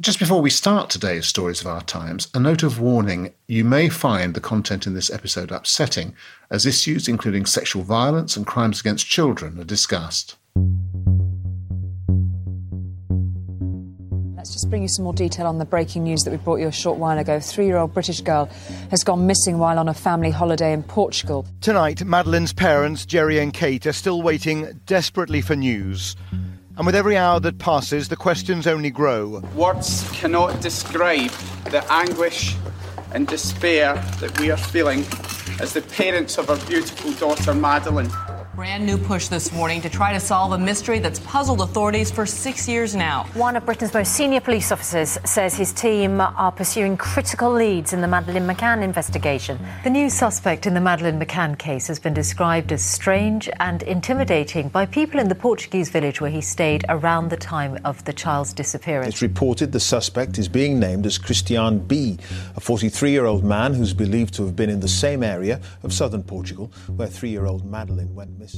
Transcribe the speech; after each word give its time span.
Just 0.00 0.18
before 0.18 0.40
we 0.40 0.48
start 0.48 0.88
today's 0.88 1.26
Stories 1.26 1.60
of 1.60 1.66
Our 1.66 1.82
Times, 1.82 2.28
a 2.32 2.40
note 2.40 2.62
of 2.62 2.80
warning 2.80 3.34
you 3.46 3.66
may 3.66 3.90
find 3.90 4.32
the 4.32 4.40
content 4.40 4.86
in 4.86 4.94
this 4.94 5.10
episode 5.10 5.52
upsetting, 5.52 6.14
as 6.50 6.64
issues 6.64 7.06
including 7.06 7.44
sexual 7.44 7.82
violence 7.82 8.34
and 8.34 8.46
crimes 8.46 8.80
against 8.80 9.06
children 9.06 9.60
are 9.60 9.64
discussed. 9.64 10.36
Let's 14.38 14.54
just 14.54 14.70
bring 14.70 14.80
you 14.80 14.88
some 14.88 15.04
more 15.04 15.12
detail 15.12 15.46
on 15.46 15.58
the 15.58 15.66
breaking 15.66 16.04
news 16.04 16.22
that 16.22 16.30
we 16.30 16.38
brought 16.38 16.60
you 16.60 16.68
a 16.68 16.72
short 16.72 16.98
while 16.98 17.18
ago. 17.18 17.38
Three 17.38 17.66
year 17.66 17.76
old 17.76 17.92
British 17.92 18.22
girl 18.22 18.46
has 18.90 19.04
gone 19.04 19.26
missing 19.26 19.58
while 19.58 19.78
on 19.78 19.86
a 19.86 19.92
family 19.92 20.30
holiday 20.30 20.72
in 20.72 20.82
Portugal. 20.82 21.46
Tonight, 21.60 21.98
Madeleine's 21.98 22.54
parents, 22.54 23.04
Gerry 23.04 23.38
and 23.38 23.52
Kate, 23.52 23.84
are 23.84 23.92
still 23.92 24.22
waiting 24.22 24.80
desperately 24.86 25.42
for 25.42 25.56
news. 25.56 26.16
And 26.80 26.86
with 26.86 26.94
every 26.94 27.14
hour 27.14 27.38
that 27.40 27.58
passes, 27.58 28.08
the 28.08 28.16
questions 28.16 28.66
only 28.66 28.88
grow. 28.88 29.42
Words 29.54 30.10
cannot 30.14 30.62
describe 30.62 31.30
the 31.64 31.84
anguish 31.92 32.56
and 33.12 33.26
despair 33.26 33.96
that 34.18 34.40
we 34.40 34.50
are 34.50 34.56
feeling 34.56 35.00
as 35.60 35.74
the 35.74 35.82
parents 35.82 36.38
of 36.38 36.48
our 36.48 36.56
beautiful 36.66 37.12
daughter, 37.12 37.52
Madeleine. 37.52 38.08
Brand 38.60 38.84
new 38.84 38.98
push 38.98 39.28
this 39.28 39.52
morning 39.52 39.80
to 39.80 39.88
try 39.88 40.12
to 40.12 40.20
solve 40.20 40.52
a 40.52 40.58
mystery 40.58 40.98
that's 40.98 41.18
puzzled 41.20 41.62
authorities 41.62 42.10
for 42.10 42.26
six 42.26 42.68
years 42.68 42.94
now. 42.94 43.24
One 43.32 43.56
of 43.56 43.64
Britain's 43.64 43.94
most 43.94 44.12
senior 44.12 44.42
police 44.42 44.70
officers 44.70 45.16
says 45.24 45.54
his 45.54 45.72
team 45.72 46.20
are 46.20 46.52
pursuing 46.52 46.98
critical 46.98 47.50
leads 47.50 47.94
in 47.94 48.02
the 48.02 48.06
Madeleine 48.06 48.46
McCann 48.46 48.82
investigation. 48.82 49.58
The 49.82 49.88
new 49.88 50.10
suspect 50.10 50.66
in 50.66 50.74
the 50.74 50.80
Madeleine 50.82 51.18
McCann 51.18 51.56
case 51.56 51.86
has 51.86 51.98
been 51.98 52.12
described 52.12 52.70
as 52.70 52.82
strange 52.82 53.48
and 53.60 53.82
intimidating 53.84 54.68
by 54.68 54.84
people 54.84 55.20
in 55.20 55.28
the 55.28 55.34
Portuguese 55.34 55.88
village 55.88 56.20
where 56.20 56.30
he 56.30 56.42
stayed 56.42 56.84
around 56.90 57.30
the 57.30 57.38
time 57.38 57.78
of 57.86 58.04
the 58.04 58.12
child's 58.12 58.52
disappearance. 58.52 59.08
It's 59.08 59.22
reported 59.22 59.72
the 59.72 59.80
suspect 59.80 60.36
is 60.36 60.50
being 60.50 60.78
named 60.78 61.06
as 61.06 61.16
Christian 61.16 61.78
B, 61.78 62.18
a 62.56 62.60
43 62.60 63.10
year 63.10 63.24
old 63.24 63.42
man 63.42 63.72
who's 63.72 63.94
believed 63.94 64.34
to 64.34 64.44
have 64.44 64.54
been 64.54 64.68
in 64.68 64.80
the 64.80 64.88
same 64.88 65.22
area 65.22 65.62
of 65.82 65.94
southern 65.94 66.22
Portugal 66.22 66.70
where 66.88 67.08
three 67.08 67.30
year 67.30 67.46
old 67.46 67.64
Madeleine 67.64 68.14
went 68.14 68.38
missing. 68.38 68.49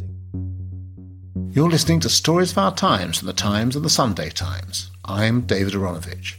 You're 1.50 1.68
listening 1.68 2.00
to 2.00 2.08
Stories 2.08 2.52
of 2.52 2.58
Our 2.58 2.74
Times 2.74 3.18
from 3.18 3.26
the 3.26 3.32
Times 3.32 3.76
and 3.76 3.84
the 3.84 3.90
Sunday 3.90 4.30
Times. 4.30 4.90
I'm 5.04 5.42
David 5.42 5.74
Aaronovitch. 5.74 6.36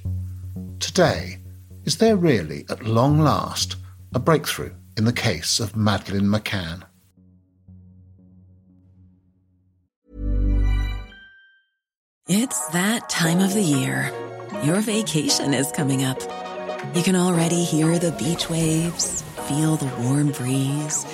Today, 0.80 1.38
is 1.86 1.98
there 1.98 2.16
really, 2.16 2.66
at 2.70 2.86
long 2.86 3.20
last, 3.20 3.76
a 4.14 4.20
breakthrough 4.20 4.74
in 4.98 5.06
the 5.06 5.14
case 5.14 5.60
of 5.60 5.76
Madeleine 5.76 6.26
McCann? 6.26 6.84
It's 12.28 12.68
that 12.70 13.10
time 13.10 13.40
of 13.40 13.54
the 13.54 13.62
year. 13.62 14.12
Your 14.64 14.80
vacation 14.80 15.54
is 15.54 15.72
coming 15.72 16.04
up. 16.04 16.22
You 16.96 17.04
can 17.04 17.16
already 17.16 17.64
hear 17.64 18.00
the 18.00 18.12
beach 18.14 18.50
waves, 18.50 19.24
feel 19.48 19.76
the 19.76 19.94
warm 20.04 20.32
breeze, 20.32 21.06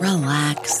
relax, 0.00 0.80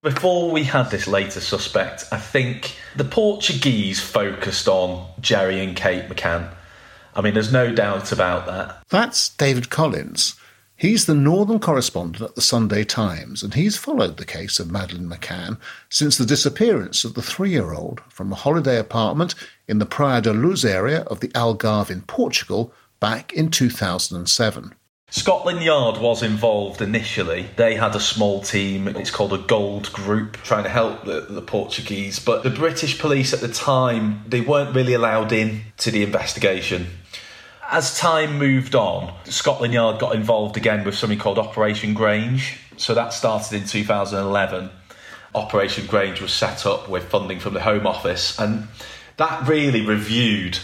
Before 0.00 0.52
we 0.52 0.62
had 0.62 0.92
this 0.92 1.08
latest 1.08 1.48
suspect, 1.48 2.04
I 2.12 2.18
think 2.18 2.76
the 2.94 3.04
Portuguese 3.04 3.98
focused 3.98 4.68
on 4.68 5.04
Gerry 5.20 5.64
and 5.64 5.76
Kate 5.76 6.08
McCann. 6.08 6.54
I 7.16 7.20
mean, 7.20 7.34
there's 7.34 7.52
no 7.52 7.74
doubt 7.74 8.12
about 8.12 8.46
that. 8.46 8.80
That's 8.90 9.30
David 9.30 9.70
Collins. 9.70 10.36
He's 10.76 11.06
the 11.06 11.16
northern 11.16 11.58
correspondent 11.58 12.22
at 12.22 12.36
the 12.36 12.40
Sunday 12.40 12.84
Times, 12.84 13.42
and 13.42 13.54
he's 13.54 13.76
followed 13.76 14.18
the 14.18 14.24
case 14.24 14.60
of 14.60 14.70
Madeleine 14.70 15.10
McCann 15.10 15.58
since 15.88 16.16
the 16.16 16.24
disappearance 16.24 17.02
of 17.02 17.14
the 17.14 17.22
three 17.22 17.50
year 17.50 17.72
old 17.72 18.00
from 18.08 18.30
a 18.30 18.36
holiday 18.36 18.78
apartment 18.78 19.34
in 19.66 19.80
the 19.80 19.86
Praia 19.86 20.20
da 20.20 20.30
Luz 20.30 20.64
area 20.64 21.00
of 21.08 21.18
the 21.18 21.28
Algarve 21.30 21.90
in 21.90 22.02
Portugal 22.02 22.72
back 23.00 23.32
in 23.32 23.50
2007. 23.50 24.74
Scotland 25.10 25.62
Yard 25.62 25.96
was 25.98 26.22
involved 26.22 26.82
initially. 26.82 27.46
They 27.56 27.76
had 27.76 27.96
a 27.96 28.00
small 28.00 28.42
team, 28.42 28.86
it's 28.88 29.10
called 29.10 29.32
a 29.32 29.38
Gold 29.38 29.90
Group, 29.90 30.36
trying 30.42 30.64
to 30.64 30.68
help 30.68 31.06
the, 31.06 31.22
the, 31.22 31.40
Portuguese. 31.40 32.18
But 32.18 32.42
the 32.42 32.50
British 32.50 32.98
police 32.98 33.32
at 33.32 33.40
the 33.40 33.48
time, 33.48 34.22
they 34.28 34.42
weren't 34.42 34.76
really 34.76 34.92
allowed 34.92 35.32
in 35.32 35.62
to 35.78 35.90
the 35.90 36.02
investigation. 36.02 36.88
As 37.70 37.98
time 37.98 38.38
moved 38.38 38.74
on, 38.74 39.14
Scotland 39.24 39.72
Yard 39.72 39.98
got 39.98 40.14
involved 40.14 40.58
again 40.58 40.84
with 40.84 40.94
something 40.94 41.18
called 41.18 41.38
Operation 41.38 41.94
Grange. 41.94 42.58
So 42.76 42.92
that 42.92 43.14
started 43.14 43.62
in 43.62 43.66
2011. 43.66 44.68
Operation 45.34 45.86
Grange 45.86 46.20
was 46.20 46.34
set 46.34 46.66
up 46.66 46.86
with 46.86 47.04
funding 47.04 47.40
from 47.40 47.54
the 47.54 47.62
Home 47.62 47.86
Office, 47.86 48.38
and 48.38 48.68
that 49.16 49.48
really 49.48 49.86
reviewed 49.86 50.58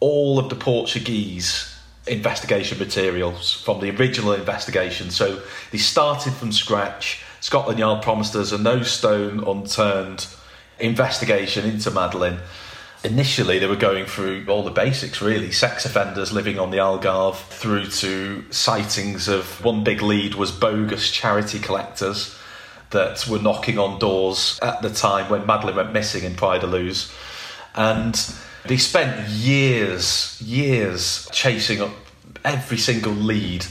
all 0.00 0.38
of 0.38 0.50
the 0.50 0.54
Portuguese 0.54 1.77
investigation 2.08 2.78
materials 2.78 3.52
from 3.52 3.80
the 3.80 3.90
original 3.90 4.32
investigation. 4.32 5.10
So 5.10 5.42
they 5.70 5.78
started 5.78 6.32
from 6.32 6.52
scratch. 6.52 7.22
Scotland 7.40 7.78
Yard 7.78 8.02
promised 8.02 8.34
us 8.34 8.52
a 8.52 8.58
no 8.58 8.82
stone 8.82 9.44
unturned 9.46 10.26
investigation 10.78 11.64
into 11.64 11.90
Madeleine. 11.90 12.40
Initially, 13.04 13.60
they 13.60 13.66
were 13.66 13.76
going 13.76 14.06
through 14.06 14.46
all 14.48 14.64
the 14.64 14.72
basics, 14.72 15.22
really 15.22 15.52
sex 15.52 15.84
offenders 15.84 16.32
living 16.32 16.58
on 16.58 16.70
the 16.70 16.78
Algarve, 16.78 17.36
through 17.36 17.86
to 17.86 18.44
sightings 18.50 19.28
of 19.28 19.64
one 19.64 19.84
big 19.84 20.02
lead 20.02 20.34
was 20.34 20.50
bogus 20.50 21.10
charity 21.10 21.60
collectors 21.60 22.36
that 22.90 23.26
were 23.28 23.38
knocking 23.38 23.78
on 23.78 23.98
doors 23.98 24.58
at 24.62 24.82
the 24.82 24.90
time 24.90 25.30
when 25.30 25.46
Madeleine 25.46 25.76
went 25.76 25.92
missing 25.92 26.24
in 26.24 26.34
Praia 26.34 26.60
da 26.60 26.66
Luz. 26.66 27.12
And 27.74 28.18
they 28.68 28.76
spent 28.76 29.28
years, 29.28 30.40
years 30.40 31.28
chasing 31.32 31.80
up 31.80 31.90
every 32.44 32.76
single 32.76 33.12
lead. 33.12 33.66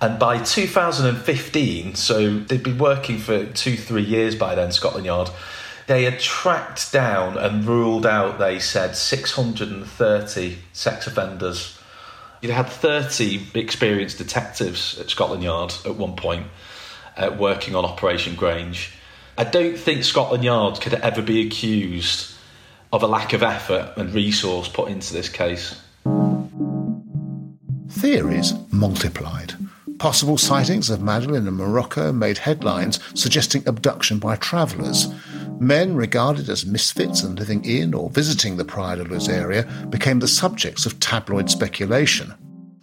And 0.00 0.18
by 0.18 0.42
2015, 0.42 1.94
so 1.94 2.38
they'd 2.38 2.62
been 2.62 2.78
working 2.78 3.18
for 3.18 3.46
two, 3.46 3.76
three 3.76 4.02
years 4.02 4.34
by 4.34 4.54
then, 4.54 4.72
Scotland 4.72 5.06
Yard, 5.06 5.30
they 5.86 6.04
had 6.04 6.20
tracked 6.20 6.92
down 6.92 7.36
and 7.38 7.64
ruled 7.64 8.06
out, 8.06 8.38
they 8.38 8.58
said, 8.58 8.96
630 8.96 10.58
sex 10.72 11.06
offenders. 11.06 11.78
They 12.40 12.48
had 12.48 12.68
30 12.68 13.48
experienced 13.54 14.18
detectives 14.18 14.98
at 14.98 15.10
Scotland 15.10 15.42
Yard 15.42 15.74
at 15.84 15.96
one 15.96 16.16
point 16.16 16.46
uh, 17.16 17.34
working 17.38 17.74
on 17.74 17.84
Operation 17.84 18.34
Grange. 18.34 18.92
I 19.38 19.44
don't 19.44 19.78
think 19.78 20.04
Scotland 20.04 20.44
Yard 20.44 20.80
could 20.80 20.94
ever 20.94 21.22
be 21.22 21.46
accused 21.46 22.31
of 22.92 23.02
a 23.02 23.06
lack 23.06 23.32
of 23.32 23.42
effort 23.42 23.92
and 23.96 24.12
resource 24.12 24.68
put 24.68 24.90
into 24.90 25.12
this 25.12 25.28
case. 25.28 25.80
Theories 27.88 28.54
multiplied. 28.70 29.54
Possible 29.98 30.36
sightings 30.36 30.90
of 30.90 31.00
Madeleine 31.00 31.46
in 31.46 31.54
Morocco 31.54 32.12
made 32.12 32.38
headlines 32.38 32.98
suggesting 33.14 33.66
abduction 33.66 34.18
by 34.18 34.36
travellers. 34.36 35.08
Men 35.60 35.94
regarded 35.94 36.48
as 36.48 36.66
misfits 36.66 37.22
and 37.22 37.38
living 37.38 37.64
in 37.64 37.94
or 37.94 38.10
visiting 38.10 38.56
the 38.56 38.64
Praia 38.64 38.96
da 38.96 39.04
Luz 39.04 39.28
area 39.28 39.62
became 39.90 40.18
the 40.18 40.26
subjects 40.26 40.86
of 40.86 40.98
tabloid 40.98 41.48
speculation. 41.48 42.34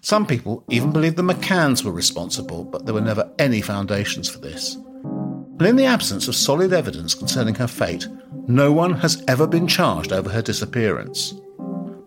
Some 0.01 0.25
people 0.25 0.63
even 0.69 0.93
believed 0.93 1.17
the 1.17 1.23
McCanns 1.23 1.83
were 1.83 1.91
responsible, 1.91 2.63
but 2.63 2.85
there 2.85 2.93
were 2.93 3.01
never 3.01 3.29
any 3.37 3.61
foundations 3.61 4.29
for 4.29 4.39
this. 4.39 4.75
And 4.75 5.67
in 5.67 5.75
the 5.75 5.85
absence 5.85 6.29
of 6.29 6.35
solid 6.35 6.71
evidence 6.71 7.13
concerning 7.13 7.55
her 7.55 7.67
fate, 7.67 8.07
no 8.49 8.71
one 8.71 8.93
has 8.93 9.23
ever 9.27 9.45
been 9.45 9.67
charged 9.67 10.11
over 10.11 10.27
her 10.27 10.41
disappearance. 10.41 11.35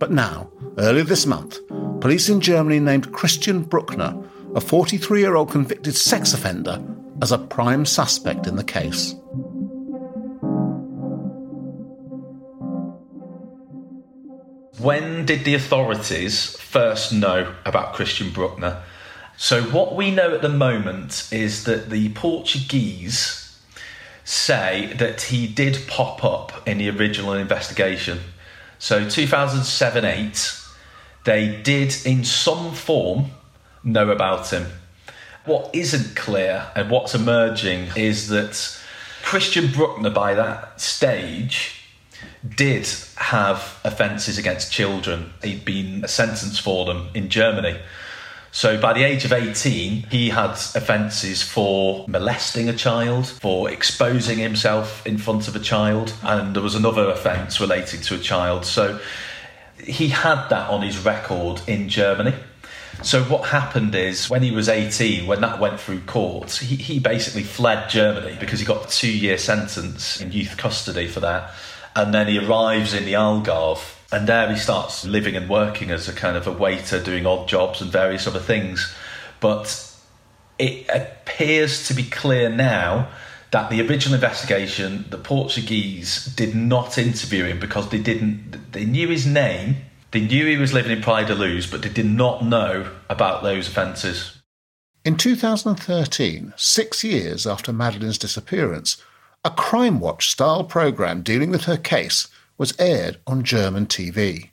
But 0.01 0.11
now, 0.11 0.51
earlier 0.77 1.05
this 1.05 1.25
month, 1.25 1.61
police 2.01 2.29
in 2.29 2.41
Germany 2.41 2.81
named 2.81 3.13
Christian 3.13 3.63
Bruckner, 3.63 4.21
a 4.57 4.61
43 4.61 5.21
year 5.21 5.37
old 5.37 5.53
convicted 5.53 5.95
sex 5.95 6.35
offender, 6.35 6.83
as 7.23 7.31
a 7.31 7.39
prime 7.39 7.87
suspect 7.87 8.49
in 8.49 8.57
the 8.57 8.65
case. 8.65 9.15
When 14.81 15.25
did 15.25 15.45
the 15.45 15.55
authorities 15.55 16.59
first 16.59 17.13
know 17.13 17.55
about 17.65 17.95
Christian 17.95 18.31
Bruckner? 18.33 18.83
So, 19.37 19.63
what 19.63 19.95
we 19.95 20.11
know 20.11 20.35
at 20.35 20.43
the 20.43 20.49
moment 20.49 21.29
is 21.31 21.65
that 21.65 21.89
the 21.89 22.09
Portuguese 22.15 23.42
say 24.25 24.93
that 24.99 25.23
he 25.23 25.47
did 25.47 25.87
pop 25.89 26.25
up 26.25 26.67
in 26.67 26.79
the 26.79 26.91
original 26.91 27.33
investigation. 27.33 28.21
So, 28.79 29.09
2007 29.09 30.05
8, 30.05 30.59
they 31.25 31.61
did 31.63 31.95
in 32.05 32.25
some 32.25 32.75
form 32.75 33.27
know 33.85 34.11
about 34.11 34.51
him. 34.51 34.67
What 35.45 35.71
isn't 35.73 36.17
clear 36.17 36.71
and 36.75 36.91
what's 36.91 37.15
emerging 37.15 37.89
is 37.97 38.29
that 38.29 38.79
Christian 39.23 39.71
Bruckner, 39.73 40.11
by 40.11 40.35
that 40.35 40.81
stage, 40.81 41.83
did 42.57 42.89
have 43.17 43.81
offences 43.85 44.39
against 44.39 44.73
children. 44.73 45.33
He'd 45.43 45.65
been 45.65 46.07
sentenced 46.07 46.61
for 46.61 46.85
them 46.85 47.09
in 47.15 47.29
Germany. 47.29 47.79
So 48.55 48.79
by 48.79 48.93
the 48.93 49.03
age 49.03 49.25
of 49.25 49.33
18, 49.33 50.09
he 50.11 50.29
had 50.29 50.51
offences 50.51 51.43
for 51.43 52.05
molesting 52.07 52.69
a 52.69 52.75
child, 52.75 53.27
for 53.27 53.71
exposing 53.71 54.37
himself 54.37 55.07
in 55.07 55.17
front 55.17 55.49
of 55.49 55.57
a 55.57 55.59
child, 55.59 56.13
and 56.23 56.55
there 56.55 56.63
was 56.63 56.75
another 56.75 57.09
offence 57.09 57.59
relating 57.61 58.03
to 58.03 58.15
a 58.15 58.19
child. 58.19 58.67
So 58.67 59.01
he 59.83 60.09
had 60.09 60.49
that 60.51 60.69
on 60.69 60.83
his 60.83 61.03
record 61.03 61.63
in 61.67 61.89
Germany. 61.89 62.35
So 63.03 63.25
what 63.25 63.49
happened 63.49 63.95
is 63.95 64.29
when 64.29 64.43
he 64.43 64.51
was 64.51 64.69
18, 64.69 65.27
when 65.27 65.41
that 65.41 65.59
went 65.59 65.81
through 65.81 66.01
court, 66.01 66.53
he, 66.53 66.77
he 66.77 66.99
basically 66.99 67.45
fled 67.45 67.89
Germany 67.89 68.37
because 68.39 68.61
he 68.61 68.67
got 68.67 68.85
a 68.85 68.89
two 68.91 69.11
year 69.11 69.39
sentence 69.39 70.21
in 70.21 70.31
youth 70.31 70.59
custody 70.59 71.09
for 71.09 71.21
that. 71.21 71.55
And 71.97 72.13
then 72.13 72.29
he 72.29 72.39
arrives 72.39 72.93
in 72.93 73.07
the 73.07 73.15
Algarve 73.15 73.83
and 74.13 74.27
there 74.29 74.51
he 74.51 74.59
starts 74.59 75.05
living 75.05 75.35
and 75.35 75.49
working 75.49 75.91
as 75.91 76.09
a 76.09 76.13
kind 76.13 76.37
of 76.37 76.47
a 76.47 76.53
waiter, 76.53 77.03
doing 77.03 77.27
odd 77.27 77.49
jobs 77.49 77.81
and 77.81 77.91
various 77.91 78.27
other 78.27 78.39
things. 78.39 78.95
But 79.41 79.91
it 80.59 80.87
appears 80.89 81.89
to 81.89 81.95
be 81.95 82.05
clear 82.05 82.49
now 82.49 83.09
that 83.51 83.71
the 83.71 83.87
original 83.87 84.15
investigation, 84.15 85.07
the 85.11 85.19
Portuguese 85.19 86.27
did 86.27 86.55
not 86.55 86.99
interview 86.99 87.45
him 87.45 87.59
because 87.59 87.89
they 87.89 87.99
didn't. 87.99 88.73
They 88.73 88.85
knew 88.85 89.09
his 89.09 89.27
name, 89.27 89.77
they 90.13 90.21
knew 90.21 90.47
he 90.47 90.57
was 90.57 90.75
living 90.75 90.93
in 90.93 91.03
Praia 91.03 91.27
da 91.27 91.35
Luz, 91.35 91.67
but 91.67 91.83
they 91.83 91.89
did 91.89 92.07
not 92.07 92.45
know 92.45 92.91
about 93.09 93.43
those 93.43 93.69
offences. 93.69 94.39
In 95.05 95.17
2013, 95.17 96.53
six 96.57 97.03
years 97.03 97.47
after 97.47 97.73
Madeleine's 97.73 98.19
disappearance, 98.19 99.03
a 99.45 99.51
Crime 99.51 99.99
Watch 99.99 100.29
style 100.29 100.65
programme 100.65 101.23
dealing 101.23 101.51
with 101.51 101.65
her 101.65 101.77
case 101.77 102.29
was 102.59 102.75
aired 102.79 103.19
on 103.27 103.43
German 103.43 103.87
TV. 103.87 104.51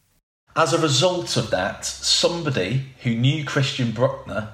As 0.55 0.73
a 0.73 0.81
result 0.81 1.37
of 1.37 1.51
that, 1.51 1.85
somebody 1.85 2.85
who 3.03 3.15
knew 3.15 3.45
Christian 3.45 3.91
Bruckner 3.91 4.49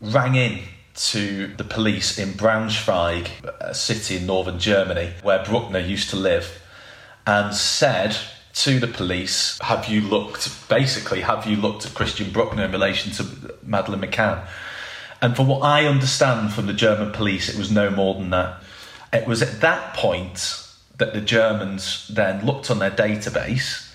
rang 0.00 0.34
in 0.34 0.60
to 0.94 1.48
the 1.56 1.64
police 1.64 2.18
in 2.18 2.30
Braunschweig, 2.30 3.28
a 3.60 3.74
city 3.74 4.16
in 4.16 4.26
northern 4.26 4.58
Germany 4.58 5.12
where 5.22 5.44
Bruckner 5.44 5.80
used 5.80 6.10
to 6.10 6.16
live, 6.16 6.60
and 7.26 7.54
said 7.54 8.16
to 8.54 8.78
the 8.78 8.86
police, 8.86 9.58
Have 9.62 9.88
you 9.88 10.02
looked, 10.02 10.68
basically, 10.68 11.22
have 11.22 11.46
you 11.46 11.56
looked 11.56 11.86
at 11.86 11.94
Christian 11.94 12.30
Bruckner 12.30 12.66
in 12.66 12.72
relation 12.72 13.12
to 13.12 13.56
Madeleine 13.62 14.00
McCann? 14.00 14.46
And 15.20 15.34
from 15.34 15.48
what 15.48 15.62
I 15.62 15.86
understand 15.86 16.52
from 16.52 16.66
the 16.66 16.72
German 16.72 17.12
police, 17.12 17.48
it 17.48 17.56
was 17.56 17.70
no 17.70 17.90
more 17.90 18.14
than 18.14 18.30
that. 18.30 18.62
It 19.12 19.26
was 19.26 19.42
at 19.42 19.60
that 19.62 19.94
point 19.94 20.63
that 20.96 21.12
the 21.12 21.20
Germans 21.20 22.08
then 22.08 22.44
looked 22.44 22.70
on 22.70 22.78
their 22.78 22.90
database. 22.90 23.90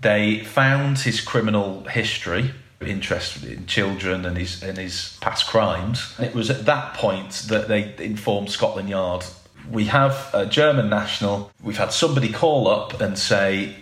They 0.00 0.40
found 0.40 0.98
his 0.98 1.20
criminal 1.20 1.84
history, 1.84 2.52
interest 2.80 3.44
in 3.44 3.66
children 3.66 4.26
and 4.26 4.36
his 4.36 4.62
and 4.62 4.76
his 4.76 5.16
past 5.20 5.46
crimes. 5.46 6.14
It 6.18 6.34
was 6.34 6.50
at 6.50 6.66
that 6.66 6.94
point 6.94 7.46
that 7.48 7.68
they 7.68 7.94
informed 7.98 8.50
Scotland 8.50 8.88
Yard. 8.88 9.24
We 9.70 9.86
have 9.86 10.30
a 10.34 10.44
German 10.44 10.90
national. 10.90 11.50
We've 11.62 11.78
had 11.78 11.92
somebody 11.92 12.30
call 12.30 12.68
up 12.68 13.00
and 13.00 13.18
say, 13.18 13.74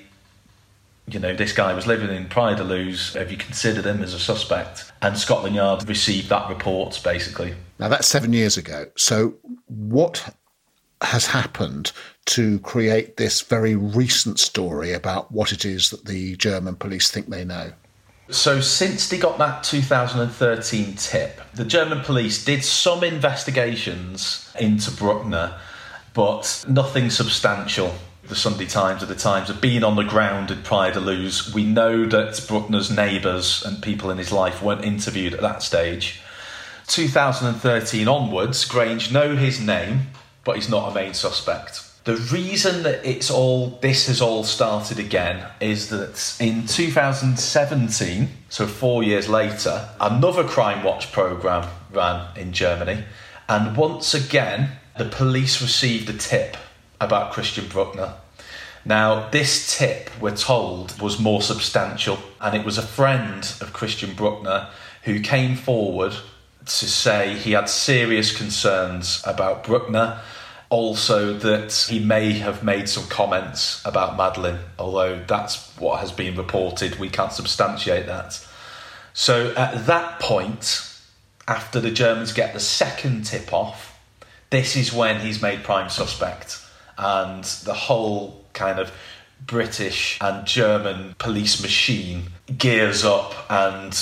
you 1.08 1.18
know, 1.18 1.34
this 1.34 1.52
guy 1.52 1.72
was 1.74 1.86
living 1.86 2.10
in 2.10 2.28
Luz. 2.28 3.14
Have 3.14 3.30
you 3.30 3.36
considered 3.36 3.84
him 3.84 4.02
as 4.02 4.14
a 4.14 4.20
suspect? 4.20 4.92
And 5.02 5.18
Scotland 5.18 5.56
Yard 5.56 5.88
received 5.88 6.28
that 6.28 6.48
report, 6.48 7.00
basically. 7.02 7.54
Now, 7.80 7.88
that's 7.88 8.06
seven 8.06 8.32
years 8.32 8.56
ago. 8.56 8.86
So, 8.96 9.34
what 9.66 10.32
has 11.00 11.26
happened 11.26 11.90
to 12.26 12.58
create 12.60 13.16
this 13.16 13.40
very 13.40 13.74
recent 13.74 14.38
story 14.38 14.92
about 14.92 15.32
what 15.32 15.52
it 15.52 15.64
is 15.64 15.90
that 15.90 16.04
the 16.04 16.36
German 16.36 16.76
police 16.76 17.10
think 17.10 17.28
they 17.28 17.44
know? 17.44 17.72
So, 18.30 18.60
since 18.60 19.08
they 19.08 19.18
got 19.18 19.38
that 19.38 19.62
2013 19.64 20.94
tip, 20.94 21.40
the 21.54 21.64
German 21.64 22.00
police 22.00 22.44
did 22.44 22.64
some 22.64 23.04
investigations 23.04 24.50
into 24.58 24.90
Bruckner, 24.90 25.58
but 26.14 26.64
nothing 26.68 27.10
substantial. 27.10 27.94
The 28.28 28.36
Sunday 28.36 28.66
Times 28.66 29.02
or 29.02 29.06
the 29.06 29.16
Times 29.16 29.48
have 29.48 29.60
been 29.60 29.82
on 29.82 29.96
the 29.96 30.04
ground 30.04 30.50
in 30.50 30.62
Praia 30.62 30.94
da 30.94 31.00
Luz. 31.00 31.52
We 31.52 31.64
know 31.64 32.06
that 32.06 32.42
Bruckner's 32.48 32.90
neighbours 32.90 33.64
and 33.66 33.82
people 33.82 34.10
in 34.10 34.16
his 34.16 34.32
life 34.32 34.62
weren't 34.62 34.84
interviewed 34.84 35.34
at 35.34 35.40
that 35.40 35.62
stage. 35.62 36.22
2013 36.86 38.08
onwards, 38.08 38.64
Grange 38.64 39.12
know 39.12 39.36
his 39.36 39.60
name, 39.60 40.08
but 40.44 40.56
he's 40.56 40.70
not 40.70 40.90
a 40.90 40.94
main 40.94 41.14
suspect. 41.14 41.91
The 42.04 42.16
reason 42.16 42.82
that 42.82 43.06
it's 43.06 43.30
all 43.30 43.78
this 43.80 44.08
has 44.08 44.20
all 44.20 44.42
started 44.42 44.98
again 44.98 45.46
is 45.60 45.88
that 45.90 46.36
in 46.40 46.66
2017, 46.66 48.28
so 48.48 48.66
four 48.66 49.04
years 49.04 49.28
later, 49.28 49.88
another 50.00 50.42
Crime 50.42 50.82
Watch 50.82 51.12
program 51.12 51.68
ran 51.92 52.26
in 52.36 52.52
Germany, 52.52 53.04
and 53.48 53.76
once 53.76 54.14
again 54.14 54.72
the 54.98 55.04
police 55.04 55.62
received 55.62 56.10
a 56.10 56.14
tip 56.14 56.56
about 57.00 57.32
Christian 57.32 57.68
Bruckner. 57.68 58.14
Now, 58.84 59.28
this 59.30 59.78
tip, 59.78 60.10
we're 60.20 60.36
told, 60.36 61.00
was 61.00 61.20
more 61.20 61.40
substantial, 61.40 62.18
and 62.40 62.56
it 62.56 62.64
was 62.64 62.78
a 62.78 62.82
friend 62.82 63.44
of 63.60 63.72
Christian 63.72 64.14
Bruckner 64.14 64.70
who 65.04 65.20
came 65.20 65.54
forward 65.54 66.14
to 66.66 66.86
say 66.88 67.38
he 67.38 67.52
had 67.52 67.68
serious 67.68 68.36
concerns 68.36 69.22
about 69.24 69.62
Bruckner 69.62 70.20
also 70.72 71.34
that 71.34 71.86
he 71.90 72.00
may 72.00 72.32
have 72.32 72.64
made 72.64 72.88
some 72.88 73.06
comments 73.08 73.84
about 73.84 74.16
Madeleine, 74.16 74.60
although 74.78 75.22
that's 75.28 75.70
what 75.76 76.00
has 76.00 76.10
been 76.10 76.34
reported. 76.34 76.98
We 76.98 77.10
can't 77.10 77.30
substantiate 77.30 78.06
that. 78.06 78.42
So 79.12 79.54
at 79.54 79.84
that 79.84 80.18
point, 80.18 80.90
after 81.46 81.78
the 81.78 81.90
Germans 81.90 82.32
get 82.32 82.54
the 82.54 82.60
second 82.60 83.26
tip 83.26 83.52
off, 83.52 84.00
this 84.48 84.74
is 84.74 84.94
when 84.94 85.20
he's 85.20 85.42
made 85.42 85.62
prime 85.62 85.90
suspect. 85.90 86.64
And 86.96 87.44
the 87.44 87.74
whole 87.74 88.42
kind 88.54 88.78
of 88.78 88.92
British 89.44 90.16
and 90.22 90.46
German 90.46 91.16
police 91.18 91.60
machine 91.60 92.28
gears 92.56 93.04
up 93.04 93.34
and 93.50 93.94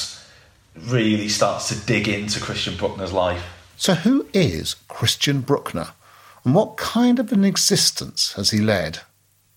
really 0.76 1.28
starts 1.28 1.68
to 1.70 1.84
dig 1.84 2.06
into 2.06 2.38
Christian 2.38 2.76
Bruckner's 2.76 3.12
life. 3.12 3.44
So, 3.76 3.94
who 3.94 4.28
is 4.32 4.76
Christian 4.86 5.40
Bruckner? 5.40 5.88
And 6.44 6.54
what 6.54 6.76
kind 6.76 7.18
of 7.18 7.32
an 7.32 7.44
existence 7.44 8.32
has 8.34 8.50
he 8.50 8.58
led? 8.58 9.00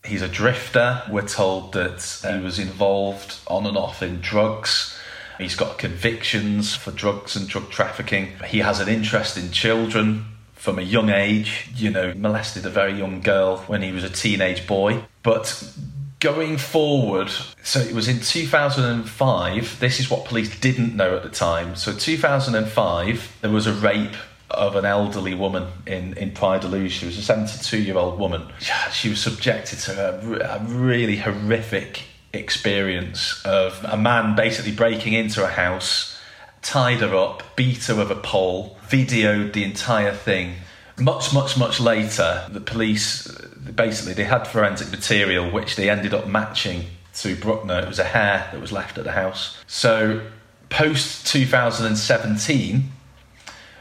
He's 0.06 0.22
a 0.22 0.28
drifter. 0.28 1.02
We're 1.10 1.28
told 1.28 1.74
that 1.74 2.20
he 2.30 2.44
was 2.44 2.60
involved 2.60 3.40
on 3.48 3.66
and 3.66 3.78
off 3.78 4.04
in 4.04 4.20
drugs. 4.20 4.98
He's 5.38 5.56
got 5.56 5.78
convictions 5.78 6.76
for 6.76 6.92
drugs 6.92 7.36
and 7.36 7.48
drug 7.48 7.70
trafficking. 7.70 8.34
He 8.48 8.60
has 8.60 8.80
an 8.80 8.90
interest 8.90 9.38
in 9.38 9.52
children 9.52 10.26
from 10.56 10.78
a 10.80 10.82
young 10.82 11.10
age, 11.10 11.70
you 11.76 11.90
know, 11.90 12.14
molested 12.14 12.66
a 12.66 12.70
very 12.70 12.94
young 12.94 13.22
girl 13.22 13.58
when 13.68 13.82
he 13.82 13.92
was 13.92 14.04
a 14.04 14.10
teenage 14.10 14.68
boy. 14.68 15.04
But 15.22 15.74
going 16.20 16.58
forward, 16.58 17.30
so 17.64 17.80
it 17.80 17.94
was 17.94 18.08
in 18.08 18.22
2005, 18.22 19.80
this 19.80 20.00
is 20.00 20.10
what 20.10 20.24
police 20.24 20.58
didn't 20.60 20.96
know 20.96 21.18
at 21.18 21.24
the 21.24 21.30
time. 21.30 21.76
So 21.76 21.94
2005, 21.94 23.38
there 23.42 23.52
was 23.52 23.68
a 23.68 23.74
rape 23.74 24.16
of 24.54 24.76
an 24.76 24.86
elderly 24.86 25.34
woman 25.34 25.68
in, 25.86 26.18
in 26.18 26.34
da 26.34 26.60
Luz. 26.68 26.92
She 26.92 27.06
was 27.06 27.18
a 27.18 27.22
72 27.22 27.82
year 27.82 27.98
old 27.98 28.20
woman. 28.20 28.48
She 28.92 29.10
was 29.10 29.20
subjected 29.20 29.80
to 29.80 29.94
a, 30.00 30.58
a 30.58 30.64
really 30.64 31.18
horrific 31.18 32.04
experience 32.34 33.42
of 33.46 33.84
a 33.88 33.98
man 33.98 34.36
basically 34.36 34.72
breaking 34.72 35.14
into 35.14 35.44
a 35.44 35.48
house, 35.48 36.18
tied 36.62 37.00
her 37.00 37.16
up, 37.16 37.56
beat 37.56 37.86
her 37.86 37.96
with 37.96 38.12
a 38.12 38.16
pole, 38.16 38.78
videoed 38.88 39.54
the 39.54 39.64
entire 39.64 40.14
thing. 40.14 40.56
Much, 41.00 41.34
much, 41.34 41.58
much 41.58 41.80
later, 41.80 42.46
the 42.50 42.62
police 42.62 43.28
basically 43.76 44.14
they 44.14 44.26
had 44.26 44.46
forensic 44.46 44.92
material 44.92 45.50
which 45.50 45.76
they 45.76 45.90
ended 45.90 46.14
up 46.14 46.28
matching 46.28 46.86
to 47.14 47.36
Bruckner. 47.36 47.80
It 47.80 47.88
was 47.88 48.00
a 48.00 48.04
hair 48.04 48.50
that 48.52 48.60
was 48.60 48.72
left 48.72 48.98
at 48.98 49.04
the 49.04 49.12
house. 49.12 49.58
So, 49.68 50.22
post 50.70 51.28
2017, 51.28 52.92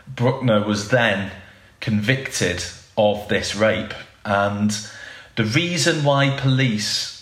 Bruckner 0.07 0.65
was 0.65 0.91
then 0.91 1.33
convicted 1.81 2.65
of 2.97 3.29
this 3.29 3.55
rape. 3.55 3.95
And 4.25 4.77
the 5.37 5.45
reason 5.45 6.05
why 6.05 6.37
police 6.39 7.13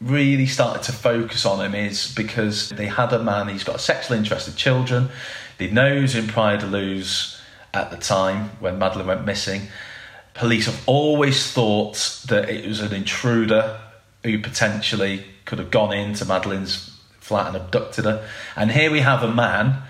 really 0.00 0.46
started 0.46 0.82
to 0.84 0.92
focus 0.92 1.44
on 1.44 1.64
him 1.64 1.74
is 1.74 2.14
because 2.14 2.68
they 2.70 2.86
had 2.86 3.12
a 3.12 3.18
man, 3.18 3.48
he's 3.48 3.64
got 3.64 3.80
sexually 3.80 4.18
interested 4.18 4.56
children, 4.56 5.08
they 5.58 5.70
know 5.70 5.96
he 5.96 6.02
was 6.02 6.14
in 6.14 6.28
Praia 6.28 6.58
da 6.58 6.66
Luz 6.66 7.40
at 7.74 7.90
the 7.90 7.96
time 7.96 8.50
when 8.60 8.78
Madeleine 8.78 9.08
went 9.08 9.26
missing. 9.26 9.62
Police 10.34 10.66
have 10.66 10.80
always 10.86 11.50
thought 11.52 12.24
that 12.28 12.48
it 12.48 12.66
was 12.66 12.80
an 12.80 12.94
intruder 12.94 13.80
who 14.22 14.38
potentially 14.38 15.24
could 15.44 15.58
have 15.58 15.70
gone 15.70 15.92
into 15.92 16.24
Madeleine's 16.24 16.96
flat 17.18 17.48
and 17.48 17.56
abducted 17.56 18.04
her. 18.04 18.26
And 18.56 18.70
here 18.70 18.90
we 18.90 19.00
have 19.00 19.22
a 19.22 19.32
man 19.32 19.82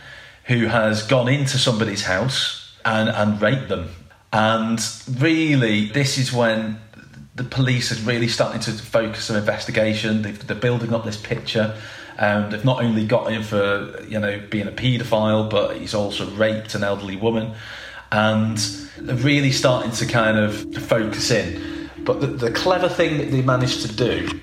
who 0.49 0.67
has 0.67 1.03
gone 1.03 1.29
into 1.29 1.59
somebody's 1.59 2.03
house 2.03 2.73
and, 2.85 3.09
and 3.09 3.41
raped 3.41 3.69
them. 3.69 3.91
And 4.33 4.81
really, 5.19 5.89
this 5.89 6.19
is 6.19 6.33
when 6.33 6.81
the 7.35 7.45
police 7.45 7.93
are 7.93 8.03
really 8.05 8.29
starting 8.29 8.61
to 8.63 8.73
focus 8.73 9.31
on 9.31 9.37
investigation. 9.37 10.23
they 10.23 10.33
are 10.33 10.59
building 10.59 10.93
up 10.93 11.05
this 11.05 11.17
picture. 11.17 11.77
Um, 12.19 12.51
they've 12.51 12.65
not 12.65 12.83
only 12.83 13.07
got 13.07 13.31
him 13.31 13.43
for 13.43 14.03
you 14.09 14.19
know 14.19 14.43
being 14.51 14.67
a 14.67 14.73
paedophile, 14.73 15.49
but 15.49 15.77
he's 15.77 15.95
also 15.95 16.29
raped 16.31 16.75
an 16.75 16.83
elderly 16.83 17.15
woman, 17.15 17.55
and 18.11 18.59
they're 18.99 19.17
really 19.17 19.53
starting 19.53 19.93
to 19.93 20.07
kind 20.07 20.37
of 20.37 20.75
focus 20.87 21.31
in. 21.31 21.91
But 21.99 22.21
the, 22.21 22.27
the 22.27 22.51
clever 22.51 22.89
thing 22.89 23.19
that 23.19 23.31
they 23.31 23.43
managed 23.43 23.83
to 23.83 23.95
do 23.95 24.41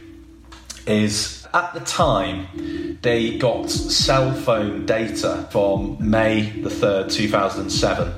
is 0.88 1.45
at 1.56 1.74
the 1.74 1.80
time 1.80 3.00
they 3.02 3.38
got 3.38 3.70
cell 3.70 4.32
phone 4.34 4.86
data 4.86 5.48
from 5.52 5.98
May 6.00 6.52
the 6.62 6.70
third, 6.70 7.10
two 7.10 7.28
thousand 7.28 7.62
and 7.62 7.72
seven 7.72 8.14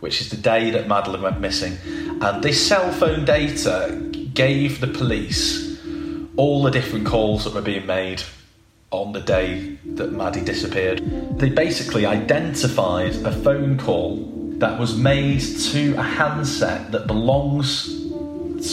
which 0.00 0.20
is 0.20 0.30
the 0.30 0.36
day 0.36 0.70
that 0.70 0.86
Madeleine 0.86 1.22
went 1.22 1.40
missing. 1.40 1.76
And 2.20 2.42
this 2.42 2.64
cell 2.64 2.92
phone 2.92 3.24
data 3.24 3.98
gave 4.34 4.80
the 4.80 4.86
police 4.86 5.80
all 6.36 6.62
the 6.62 6.70
different 6.70 7.06
calls 7.06 7.44
that 7.44 7.54
were 7.54 7.62
being 7.62 7.86
made 7.86 8.22
on 8.90 9.12
the 9.12 9.20
day 9.20 9.78
that 9.84 10.12
Maddie 10.12 10.44
disappeared. 10.44 11.00
They 11.38 11.48
basically 11.48 12.06
identified 12.06 13.14
a 13.16 13.32
phone 13.32 13.78
call 13.78 14.16
that 14.58 14.78
was 14.78 14.96
made 14.96 15.40
to 15.40 15.94
a 15.94 16.02
handset 16.02 16.92
that 16.92 17.06
belongs 17.06 17.86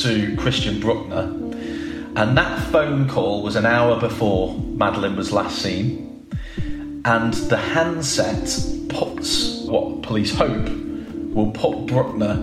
to 0.02 0.36
Christian 0.38 0.80
Bruckner. 0.80 1.43
And 2.16 2.38
that 2.38 2.72
phone 2.72 3.10
call 3.10 3.42
was 3.42 3.56
an 3.56 3.66
hour 3.66 4.00
before 4.00 4.56
Madeleine 4.60 5.16
was 5.16 5.32
last 5.32 5.62
seen. 5.62 6.30
And 7.06 7.34
the 7.34 7.58
handset 7.58 8.48
puts 8.90 9.64
what 9.64 10.04
police 10.04 10.34
hope 10.34 10.70
will 11.34 11.52
put 11.52 11.88
Bruckner 11.88 12.34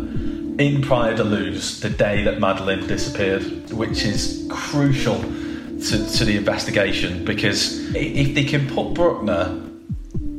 in 0.59 0.83
Praia 0.83 1.17
da 1.17 1.23
Luz 1.23 1.81
the 1.81 1.89
day 1.89 2.25
that 2.25 2.41
Madeleine 2.41 2.87
disappeared, 2.87 3.71
which 3.71 4.05
is 4.05 4.47
crucial 4.51 5.21
to, 5.21 6.11
to 6.17 6.25
the 6.25 6.37
investigation 6.37 7.25
because 7.25 7.95
if 7.95 8.35
they 8.35 8.45
can 8.45 8.69
put 8.69 8.93
Bruckner 8.93 9.63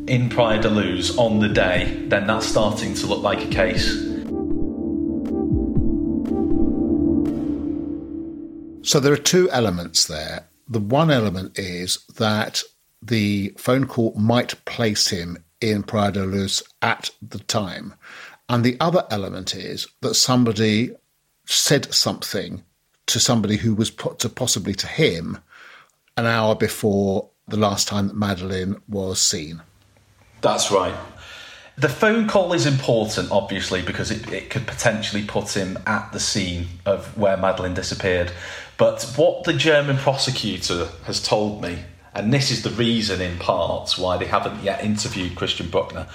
in 0.08 0.30
Praia 0.30 0.62
da 0.62 0.70
Luz 0.70 1.18
on 1.18 1.40
the 1.40 1.50
day, 1.50 2.06
then 2.08 2.28
that's 2.28 2.46
starting 2.46 2.94
to 2.96 3.08
look 3.08 3.24
like 3.24 3.44
a 3.44 3.48
case. 3.48 4.11
So 8.92 9.00
there 9.00 9.14
are 9.14 9.28
two 9.36 9.50
elements 9.52 10.08
there. 10.08 10.50
The 10.68 10.82
one 10.82 11.12
element 11.12 11.58
is 11.58 12.00
that 12.18 12.62
the 13.02 13.56
phone 13.58 13.88
call 13.88 14.14
might 14.18 14.66
place 14.66 15.08
him 15.08 15.42
in 15.62 15.84
Praia 15.84 16.12
da 16.12 16.24
Luz 16.24 16.62
at 16.82 17.10
the 17.22 17.40
time. 17.40 17.94
And 18.50 18.66
the 18.66 18.76
other 18.82 19.08
element 19.10 19.56
is 19.56 19.88
that 20.02 20.16
somebody 20.16 20.94
said 21.46 21.94
something 21.94 22.66
to 23.06 23.18
somebody 23.18 23.56
who 23.56 23.76
was 23.76 23.90
put 23.90 24.20
to 24.20 24.28
possibly 24.28 24.74
to 24.74 24.88
him 24.88 25.38
an 26.18 26.26
hour 26.26 26.54
before 26.54 27.30
the 27.48 27.56
last 27.56 27.88
time 27.88 28.10
that 28.10 28.18
Madeleine 28.18 28.82
was 28.90 29.22
seen. 29.22 29.62
That's 30.42 30.70
right. 30.70 30.96
The 31.78 31.88
phone 31.88 32.28
call 32.28 32.52
is 32.52 32.66
important, 32.66 33.32
obviously, 33.32 33.82
because 33.82 34.12
it, 34.12 34.30
it 34.32 34.50
could 34.50 34.68
potentially 34.68 35.24
put 35.24 35.56
him 35.56 35.80
at 35.88 36.12
the 36.12 36.20
scene 36.20 36.68
of 36.86 37.18
where 37.18 37.38
Madeleine 37.38 37.74
disappeared. 37.74 38.34
But 38.82 39.04
what 39.16 39.44
the 39.44 39.54
German 39.54 39.98
prosecutor 39.98 40.88
has 41.04 41.22
told 41.22 41.62
me, 41.62 41.84
and 42.16 42.34
this 42.34 42.50
is 42.50 42.64
the 42.64 42.72
reason 42.72 43.22
in 43.22 43.38
part 43.38 43.92
why 43.96 44.18
they 44.18 44.26
haven't 44.26 44.64
yet 44.64 44.84
interviewed 44.84 45.36
Christian 45.36 45.70
Bruckner, 45.70 46.08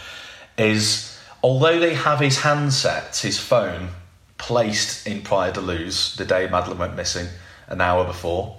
is 0.59 1.17
although 1.45 1.79
they 1.79 1.95
have 1.95 2.19
his 2.19 2.41
handset, 2.41 3.19
his 3.19 3.39
phone, 3.39 3.91
placed 4.37 5.07
in 5.07 5.23
Praia 5.23 5.53
da 5.53 5.61
Luz 5.61 6.17
the 6.17 6.25
day 6.25 6.49
Madeleine 6.51 6.79
went 6.79 6.97
missing, 6.97 7.29
an 7.69 7.81
hour 7.81 8.05
before, 8.05 8.57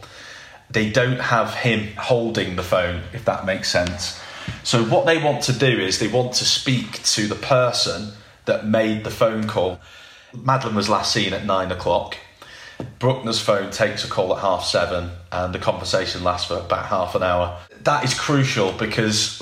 they 0.69 0.89
don't 0.89 1.19
have 1.19 1.53
him 1.55 1.93
holding 1.97 2.55
the 2.55 2.63
phone, 2.63 3.03
if 3.11 3.25
that 3.25 3.45
makes 3.45 3.69
sense. 3.69 4.21
So, 4.63 4.85
what 4.85 5.05
they 5.05 5.21
want 5.21 5.43
to 5.43 5.51
do 5.51 5.81
is 5.81 5.99
they 5.99 6.07
want 6.07 6.31
to 6.35 6.45
speak 6.45 7.03
to 7.03 7.27
the 7.27 7.35
person 7.35 8.13
that 8.45 8.65
made 8.65 9.03
the 9.03 9.11
phone 9.11 9.49
call. 9.49 9.81
Madeleine 10.33 10.77
was 10.77 10.87
last 10.87 11.11
seen 11.11 11.33
at 11.33 11.43
nine 11.45 11.73
o'clock. 11.73 12.15
Bruckner's 12.99 13.39
phone 13.39 13.71
takes 13.71 14.03
a 14.03 14.07
call 14.07 14.35
at 14.35 14.41
half 14.41 14.63
seven, 14.63 15.11
and 15.31 15.53
the 15.53 15.59
conversation 15.59 16.23
lasts 16.23 16.47
for 16.47 16.57
about 16.57 16.85
half 16.85 17.15
an 17.15 17.23
hour. 17.23 17.57
That 17.83 18.03
is 18.03 18.13
crucial 18.13 18.71
because 18.71 19.39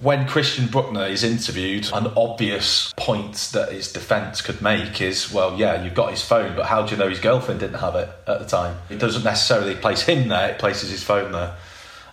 when 0.00 0.26
Christian 0.26 0.66
Bruckner 0.66 1.06
is 1.06 1.24
interviewed, 1.24 1.88
an 1.92 2.06
obvious 2.16 2.92
point 2.96 3.34
that 3.52 3.72
his 3.72 3.92
defence 3.92 4.40
could 4.40 4.60
make 4.62 5.00
is, 5.00 5.32
well, 5.32 5.58
yeah, 5.58 5.82
you've 5.82 5.94
got 5.94 6.10
his 6.10 6.22
phone, 6.22 6.54
but 6.56 6.66
how 6.66 6.82
do 6.82 6.94
you 6.94 6.96
know 6.98 7.08
his 7.08 7.20
girlfriend 7.20 7.60
didn't 7.60 7.80
have 7.80 7.94
it 7.96 8.08
at 8.26 8.38
the 8.38 8.46
time? 8.46 8.76
It 8.90 8.98
doesn't 8.98 9.24
necessarily 9.24 9.74
place 9.74 10.02
him 10.02 10.28
there, 10.28 10.50
it 10.50 10.58
places 10.58 10.90
his 10.90 11.02
phone 11.02 11.32
there. 11.32 11.56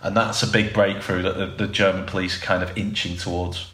And 0.02 0.16
that's 0.16 0.42
a 0.42 0.46
big 0.46 0.74
breakthrough 0.74 1.22
that 1.22 1.36
the, 1.36 1.46
the 1.46 1.66
German 1.66 2.04
police 2.04 2.40
are 2.42 2.44
kind 2.44 2.62
of 2.62 2.76
inching 2.76 3.16
towards. 3.16 3.73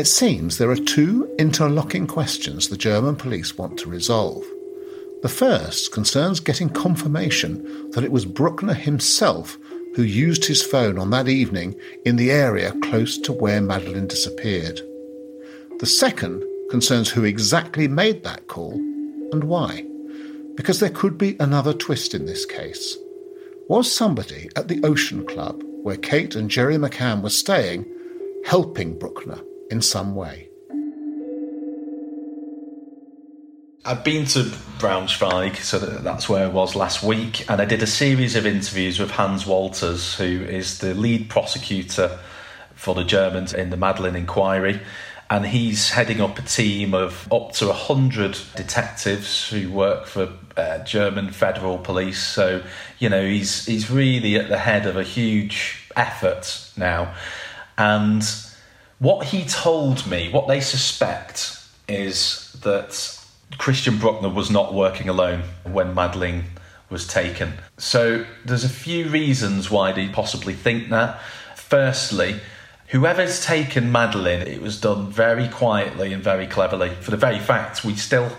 It 0.00 0.06
seems 0.06 0.56
there 0.56 0.70
are 0.70 0.76
two 0.76 1.30
interlocking 1.38 2.06
questions 2.06 2.70
the 2.70 2.76
German 2.78 3.16
police 3.16 3.58
want 3.58 3.78
to 3.80 3.90
resolve. 3.90 4.42
The 5.20 5.28
first 5.28 5.92
concerns 5.92 6.40
getting 6.40 6.70
confirmation 6.70 7.90
that 7.90 8.02
it 8.02 8.10
was 8.10 8.24
Bruckner 8.24 8.72
himself 8.72 9.58
who 9.94 10.02
used 10.02 10.46
his 10.46 10.62
phone 10.62 10.98
on 10.98 11.10
that 11.10 11.28
evening 11.28 11.78
in 12.06 12.16
the 12.16 12.30
area 12.30 12.72
close 12.80 13.18
to 13.18 13.32
where 13.34 13.60
Madeleine 13.60 14.06
disappeared. 14.06 14.80
The 15.80 15.86
second 15.86 16.42
concerns 16.70 17.10
who 17.10 17.24
exactly 17.24 17.86
made 17.86 18.24
that 18.24 18.46
call 18.46 18.72
and 19.32 19.44
why, 19.44 19.84
because 20.54 20.80
there 20.80 20.88
could 20.88 21.18
be 21.18 21.36
another 21.40 21.74
twist 21.74 22.14
in 22.14 22.24
this 22.24 22.46
case. 22.46 22.96
Was 23.68 23.92
somebody 23.92 24.48
at 24.56 24.68
the 24.68 24.82
Ocean 24.82 25.26
Club, 25.26 25.62
where 25.82 25.98
Kate 25.98 26.36
and 26.36 26.48
Gerry 26.48 26.76
McCann 26.76 27.20
were 27.20 27.28
staying, 27.28 27.84
helping 28.46 28.98
Bruckner 28.98 29.40
in 29.70 29.80
some 29.80 30.14
way? 30.14 30.50
I've 33.82 34.04
been 34.04 34.26
to 34.26 34.40
Braunschweig, 34.78 35.56
so 35.56 35.78
that's 35.78 36.28
where 36.28 36.44
I 36.44 36.48
was 36.48 36.76
last 36.76 37.02
week, 37.02 37.50
and 37.50 37.62
I 37.62 37.64
did 37.64 37.82
a 37.82 37.86
series 37.86 38.36
of 38.36 38.44
interviews 38.44 38.98
with 38.98 39.10
Hans 39.10 39.44
Wolters, 39.44 40.16
who 40.16 40.44
is 40.44 40.80
the 40.80 40.92
lead 40.92 41.30
prosecutor 41.30 42.18
for 42.74 42.94
the 42.94 43.04
Germans 43.04 43.54
in 43.54 43.70
the 43.70 43.78
Madeleine 43.78 44.16
inquiry. 44.16 44.80
And 45.30 45.46
he's 45.46 45.90
heading 45.90 46.20
up 46.20 46.38
a 46.38 46.42
team 46.42 46.92
of 46.92 47.32
up 47.32 47.52
to 47.52 47.68
100 47.68 48.38
detectives 48.56 49.48
who 49.48 49.70
work 49.70 50.06
for 50.06 50.32
uh, 50.56 50.78
German 50.84 51.30
federal 51.30 51.78
police. 51.78 52.22
So, 52.22 52.62
you 52.98 53.08
know, 53.08 53.24
he's, 53.24 53.64
he's 53.64 53.90
really 53.90 54.36
at 54.36 54.48
the 54.48 54.58
head 54.58 54.86
of 54.86 54.96
a 54.96 55.04
huge 55.04 55.88
effort 55.96 56.70
now. 56.76 57.14
And 57.78 58.22
what 59.00 59.28
he 59.28 59.44
told 59.44 60.06
me, 60.06 60.30
what 60.30 60.46
they 60.46 60.60
suspect, 60.60 61.58
is 61.88 62.52
that 62.62 63.18
Christian 63.58 63.98
Bruckner 63.98 64.28
was 64.28 64.50
not 64.50 64.74
working 64.74 65.08
alone 65.08 65.42
when 65.64 65.94
Madeleine 65.94 66.44
was 66.90 67.06
taken. 67.06 67.54
So 67.78 68.26
there's 68.44 68.64
a 68.64 68.68
few 68.68 69.08
reasons 69.08 69.70
why 69.70 69.92
they 69.92 70.08
possibly 70.08 70.52
think 70.52 70.90
that. 70.90 71.18
Firstly, 71.56 72.40
whoever's 72.88 73.44
taken 73.44 73.90
Madeleine, 73.90 74.46
it 74.46 74.60
was 74.60 74.78
done 74.78 75.10
very 75.10 75.48
quietly 75.48 76.12
and 76.12 76.22
very 76.22 76.46
cleverly. 76.46 76.90
For 77.00 77.10
the 77.10 77.16
very 77.16 77.38
fact 77.38 77.84
we 77.84 77.96
still 77.96 78.30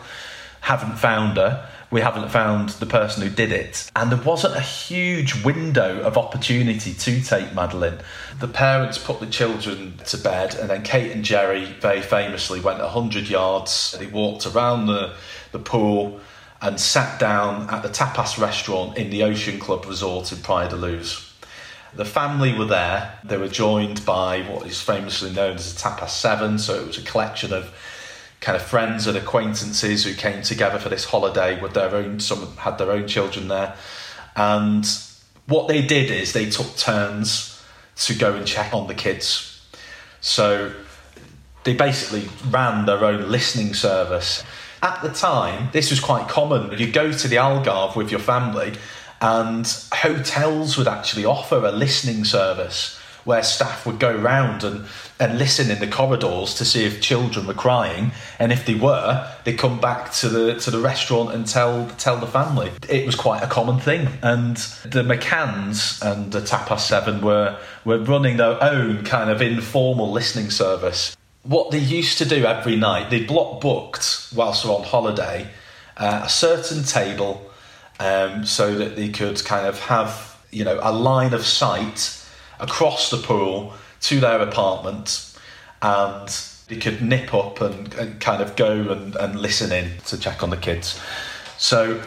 haven't 0.62 0.98
found 0.98 1.38
her 1.38 1.71
we 1.92 2.00
haven't 2.00 2.30
found 2.30 2.70
the 2.70 2.86
person 2.86 3.22
who 3.22 3.30
did 3.30 3.52
it. 3.52 3.92
And 3.96 4.12
there 4.12 4.22
wasn't 4.22 4.56
a 4.56 4.62
huge 4.62 5.44
window 5.44 6.00
of 6.02 6.18
opportunity 6.18 6.94
to 6.94 7.22
take 7.22 7.54
Madeleine. 7.54 8.00
The 8.40 8.48
parents 8.48 8.98
put 8.98 9.20
the 9.20 9.28
children 9.28 10.00
to 10.08 10.18
bed, 10.18 10.56
and 10.56 10.70
then 10.70 10.84
Kate 10.84 11.12
and 11.12 11.24
Gerry 11.24 11.66
very 11.66 12.02
famously 12.02 12.62
went 12.62 12.80
100 12.80 13.30
yards. 13.30 13.96
They 14.00 14.08
walked 14.08 14.48
around 14.48 14.88
the, 14.88 15.14
the 15.52 15.60
pool 15.60 16.22
and 16.62 16.80
sat 16.80 17.20
down 17.20 17.70
at 17.70 17.84
the 17.84 17.90
tapas 17.90 18.40
restaurant 18.40 18.98
in 18.98 19.10
the 19.10 19.24
Ocean 19.24 19.60
Club 19.60 19.86
Resort 19.86 20.32
in 20.32 20.38
Praia 20.40 20.70
da 20.70 20.78
Luz. 20.78 21.28
The 21.94 22.06
family 22.06 22.58
were 22.58 22.66
there. 22.66 23.20
They 23.26 23.38
were 23.38 23.50
joined 23.50 24.06
by 24.06 24.44
what 24.44 24.66
is 24.66 24.80
famously 24.80 25.32
known 25.32 25.56
as 25.56 25.74
the 25.74 25.80
tapas 25.80 26.10
seven, 26.10 26.58
so 26.58 26.76
it 26.80 26.88
was 26.88 26.98
a 26.98 27.02
collection 27.02 27.52
of 27.52 27.74
kind 28.42 28.56
of 28.56 28.62
friends 28.64 29.06
and 29.08 29.16
acquaintances 29.16 30.04
who 30.04 30.14
came 30.16 30.42
together 30.42 30.80
for 30.80 30.90
this 30.90 31.06
holiday 31.06 31.62
with 31.62 31.74
their 31.74 31.94
own 31.96 32.20
some 32.20 32.58
had 32.58 32.78
their 32.78 32.92
own 32.92 33.08
children 33.08 33.48
there. 33.48 33.76
And 34.36 34.86
what 35.48 35.68
they 35.68 35.82
did 35.86 36.10
is 36.12 36.34
they 36.34 36.50
took 36.50 36.76
turns 36.76 37.64
to 37.98 38.16
go 38.16 38.34
and 38.34 38.46
check 38.46 38.74
on 38.74 38.88
the 38.88 38.96
kids. 38.96 39.62
So 40.22 40.74
they 41.64 41.76
basically 41.76 42.30
ran 42.50 42.86
their 42.86 43.06
own 43.06 43.30
listening 43.30 43.76
service. 43.76 44.44
At 44.82 45.02
the 45.04 45.10
time 45.10 45.70
this 45.72 45.92
was 45.92 46.00
quite 46.00 46.28
common. 46.28 46.78
You 46.78 46.92
go 46.92 47.12
to 47.12 47.28
the 47.28 47.36
algarve 47.36 47.96
with 47.96 48.10
your 48.10 48.20
family 48.20 48.74
and 49.22 49.68
hotels 49.94 50.80
would 50.80 50.88
actually 50.88 51.26
offer 51.26 51.64
a 51.64 51.72
listening 51.72 52.26
service 52.26 53.00
where 53.24 53.44
staff 53.44 53.86
would 53.86 54.00
go 54.00 54.16
round 54.16 54.64
and, 54.64 54.86
and 55.20 55.38
listen 55.38 55.70
in 55.70 55.80
the 55.80 55.88
corridors 55.88 56.54
to 56.56 56.66
see 56.66 56.84
if 56.84 57.02
children 57.02 57.48
were 57.48 57.54
crying, 57.54 58.12
and 58.40 58.52
if 58.52 58.66
they 58.66 58.76
were, 58.76 59.30
they'd 59.44 59.58
come 59.58 59.80
back 59.80 60.12
to 60.14 60.30
the 60.30 60.56
to 60.56 60.72
the 60.72 60.80
restaurant 60.80 61.34
and 61.34 61.48
tell 61.48 61.88
tell 61.98 62.18
the 62.18 62.28
family. 62.28 62.72
It 62.90 63.06
was 63.06 63.16
quite 63.16 63.44
a 63.44 63.48
common 63.48 63.80
thing, 63.80 64.08
and 64.22 64.58
the 64.84 65.04
McCanns 65.04 66.02
and 66.02 66.32
the 66.32 66.42
Tapas 66.42 66.80
Seven 66.80 67.22
were 67.22 67.58
were 67.86 68.00
running 68.00 68.38
their 68.38 68.62
own 68.64 69.04
kind 69.04 69.30
of 69.30 69.42
informal 69.42 70.12
listening 70.12 70.50
service. 70.50 71.16
What 71.44 71.72
they 71.72 71.80
used 71.80 72.20
to 72.20 72.26
do 72.26 72.46
every 72.46 72.76
night, 72.76 73.10
they 73.10 73.24
block 73.24 73.62
booked 73.62 74.30
whilst 74.36 74.64
they're 74.64 74.72
on 74.72 74.84
holiday 74.84 75.50
uh, 75.98 76.22
a 76.24 76.30
certain 76.30 76.84
table 76.84 77.50
um, 78.00 78.46
so 78.46 78.76
that 78.76 78.96
they 78.96 79.10
could 79.10 79.44
kind 79.46 79.68
of 79.68 79.80
have 79.80 80.38
you 80.52 80.64
know 80.64 80.80
a 80.82 80.92
line 80.92 81.34
of 81.34 81.46
sight 81.46 82.18
across 82.62 83.10
the 83.10 83.18
pool 83.18 83.74
to 84.02 84.20
their 84.20 84.42
apartment 84.42 85.38
and 85.82 86.30
they 86.68 86.78
could 86.78 87.02
nip 87.02 87.34
up 87.34 87.60
and, 87.60 87.94
and 87.96 88.22
kind 88.22 88.42
of 88.42 88.56
go 88.56 88.72
and, 88.72 89.16
and 89.16 89.40
listen 89.40 89.72
in 89.72 89.98
to 90.06 90.18
check 90.18 90.42
on 90.42 90.50
the 90.50 90.58
kids. 90.58 91.00
So, 91.58 92.02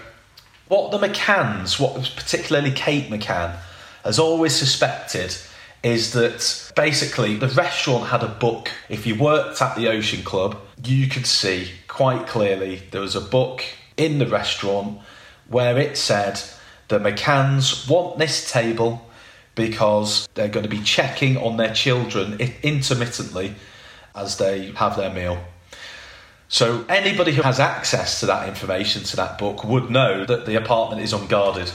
what 0.69 0.91
the 0.91 1.07
McCanns, 1.07 1.79
what 1.79 1.95
particularly 2.17 2.71
Kate 2.71 3.11
McCann, 3.11 3.57
has 4.03 4.19
always 4.19 4.55
suspected 4.55 5.37
is 5.83 6.13
that 6.13 6.73
basically 6.75 7.37
the 7.37 7.49
restaurant 7.49 8.07
had 8.09 8.23
a 8.23 8.29
book. 8.29 8.71
If 8.89 9.07
you 9.07 9.15
worked 9.17 9.61
at 9.61 9.77
the 9.77 9.89
Ocean 9.89 10.25
Club, 10.25 10.57
you 10.83 11.09
could 11.09 11.27
see 11.27 11.71
quite 11.89 12.27
clearly 12.27 12.83
there 12.91 13.03
was 13.03 13.15
a 13.15 13.21
book 13.21 13.63
in 13.99 14.19
the 14.19 14.27
restaurant 14.27 14.99
where 15.49 15.79
it 15.79 15.99
said 15.99 16.41
the 16.89 16.99
McCanns 16.99 17.89
want 17.89 18.19
this 18.19 18.51
table 18.51 19.07
because 19.55 20.29
they're 20.35 20.49
going 20.49 20.65
to 20.65 20.69
be 20.69 20.83
checking 20.83 21.37
on 21.37 21.57
their 21.57 21.73
children 21.73 22.39
intermittently 22.63 23.55
as 24.15 24.37
they 24.37 24.73
have 24.73 24.97
their 24.97 25.13
meal. 25.13 25.43
So, 26.49 26.85
anybody 26.89 27.33
who 27.33 27.43
has 27.43 27.59
access 27.59 28.21
to 28.21 28.27
that 28.27 28.49
information, 28.49 29.03
to 29.05 29.17
that 29.17 29.39
book, 29.39 29.65
would 29.65 29.91
know 29.91 30.25
that 30.25 30.47
the 30.47 30.57
apartment 30.57 31.03
is 31.03 31.13
unguarded. 31.13 31.69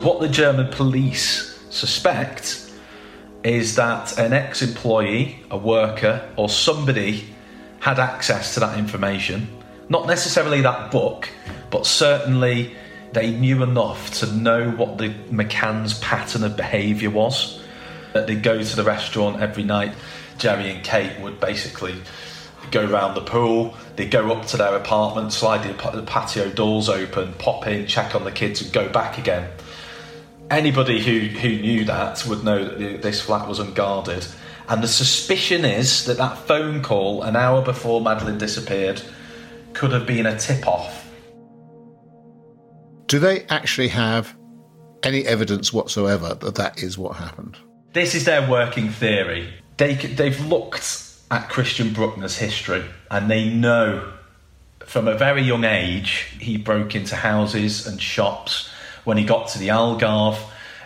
What 0.00 0.20
the 0.20 0.28
German 0.28 0.70
police 0.70 1.58
suspect 1.70 2.70
is 3.42 3.76
that 3.76 4.18
an 4.18 4.32
ex 4.34 4.60
employee, 4.60 5.38
a 5.50 5.56
worker, 5.56 6.28
or 6.36 6.50
somebody 6.50 7.33
had 7.84 7.98
access 7.98 8.54
to 8.54 8.60
that 8.60 8.78
information. 8.78 9.46
Not 9.90 10.06
necessarily 10.06 10.62
that 10.62 10.90
book, 10.90 11.28
but 11.70 11.84
certainly 11.84 12.74
they 13.12 13.30
knew 13.30 13.62
enough 13.62 14.10
to 14.20 14.32
know 14.32 14.70
what 14.70 14.96
the 14.96 15.10
McCann's 15.30 15.98
pattern 15.98 16.44
of 16.44 16.56
behaviour 16.56 17.10
was. 17.10 17.62
That 18.14 18.26
they'd 18.26 18.42
go 18.42 18.62
to 18.62 18.76
the 18.76 18.84
restaurant 18.84 19.42
every 19.42 19.64
night. 19.64 19.92
Gerry 20.38 20.70
and 20.70 20.82
Kate 20.82 21.20
would 21.20 21.40
basically 21.40 21.96
go 22.70 22.86
round 22.86 23.18
the 23.18 23.20
pool, 23.20 23.76
they'd 23.96 24.10
go 24.10 24.32
up 24.32 24.46
to 24.46 24.56
their 24.56 24.74
apartment, 24.76 25.34
slide 25.34 25.68
the 25.68 26.02
patio 26.04 26.48
doors 26.48 26.88
open, 26.88 27.34
pop 27.34 27.66
in, 27.66 27.86
check 27.86 28.14
on 28.14 28.24
the 28.24 28.32
kids, 28.32 28.62
and 28.62 28.72
go 28.72 28.88
back 28.88 29.18
again. 29.18 29.50
Anybody 30.50 31.02
who, 31.02 31.38
who 31.38 31.60
knew 31.60 31.84
that 31.84 32.24
would 32.26 32.44
know 32.44 32.64
that 32.64 33.02
this 33.02 33.20
flat 33.20 33.46
was 33.46 33.58
unguarded 33.58 34.26
and 34.68 34.82
the 34.82 34.88
suspicion 34.88 35.64
is 35.64 36.06
that 36.06 36.16
that 36.16 36.38
phone 36.38 36.82
call 36.82 37.22
an 37.22 37.36
hour 37.36 37.62
before 37.62 38.00
Madeleine 38.00 38.38
disappeared 38.38 39.02
could 39.74 39.92
have 39.92 40.06
been 40.06 40.24
a 40.24 40.38
tip 40.38 40.66
off. 40.66 41.06
Do 43.06 43.18
they 43.18 43.42
actually 43.46 43.88
have 43.88 44.34
any 45.02 45.26
evidence 45.26 45.72
whatsoever 45.72 46.34
that 46.34 46.54
that 46.54 46.82
is 46.82 46.96
what 46.96 47.16
happened? 47.16 47.58
This 47.92 48.14
is 48.14 48.24
their 48.24 48.48
working 48.48 48.88
theory. 48.88 49.52
They, 49.76 49.94
they've 49.94 50.40
looked 50.46 51.02
at 51.30 51.50
Christian 51.50 51.92
Bruckner's 51.92 52.38
history 52.38 52.84
and 53.10 53.30
they 53.30 53.50
know 53.50 54.12
from 54.86 55.08
a 55.08 55.14
very 55.14 55.42
young 55.42 55.64
age 55.64 56.28
he 56.40 56.56
broke 56.56 56.94
into 56.94 57.16
houses 57.16 57.86
and 57.86 58.00
shops. 58.00 58.70
When 59.04 59.18
he 59.18 59.24
got 59.24 59.48
to 59.48 59.58
the 59.58 59.68
Algarve, 59.68 60.38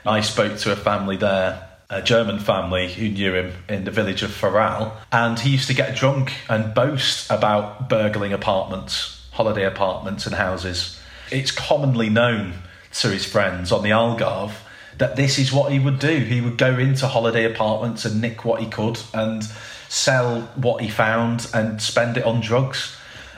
I 0.05 0.21
spoke 0.21 0.59
to 0.59 0.73
a 0.73 0.77
family 0.77 1.17
there 1.17 1.68
a 1.91 2.03
German 2.03 2.39
family 2.39 2.93
who 2.93 3.09
knew 3.09 3.35
him 3.35 3.53
in 3.67 3.85
the 3.85 3.91
village 3.91 4.23
of 4.23 4.31
Foral, 4.31 4.93
and 5.11 5.39
he 5.41 5.51
used 5.51 5.69
to 5.69 5.75
get 5.75 5.97
drunk 5.97 6.35
and 6.49 6.75
boast 6.75 7.31
about 7.31 7.89
burgling 7.89 8.33
apartments, 8.33 9.27
holiday 9.33 9.65
apartments, 9.65 10.27
and 10.27 10.35
houses. 10.35 11.01
It's 11.33 11.51
commonly 11.51 12.11
known 12.11 12.55
to 13.01 13.09
his 13.09 13.25
friends 13.25 13.73
on 13.73 13.83
the 13.83 13.91
Algarve 13.91 14.53
that 14.99 15.17
this 15.17 15.39
is 15.39 15.51
what 15.51 15.73
he 15.73 15.79
would 15.79 15.99
do. 15.99 16.19
He 16.19 16.43
would 16.43 16.59
go 16.59 16.77
into 16.79 17.07
holiday 17.07 17.45
apartments 17.45 18.05
and 18.05 18.21
nick 18.21 18.45
what 18.45 18.61
he 18.61 18.69
could 18.69 19.01
and 19.15 19.45
sell 19.89 20.43
what 20.57 20.83
he 20.83 20.89
found 20.91 21.49
and 21.55 21.81
spend 21.81 22.19
it 22.19 22.25
on 22.25 22.41
drugs. 22.41 22.97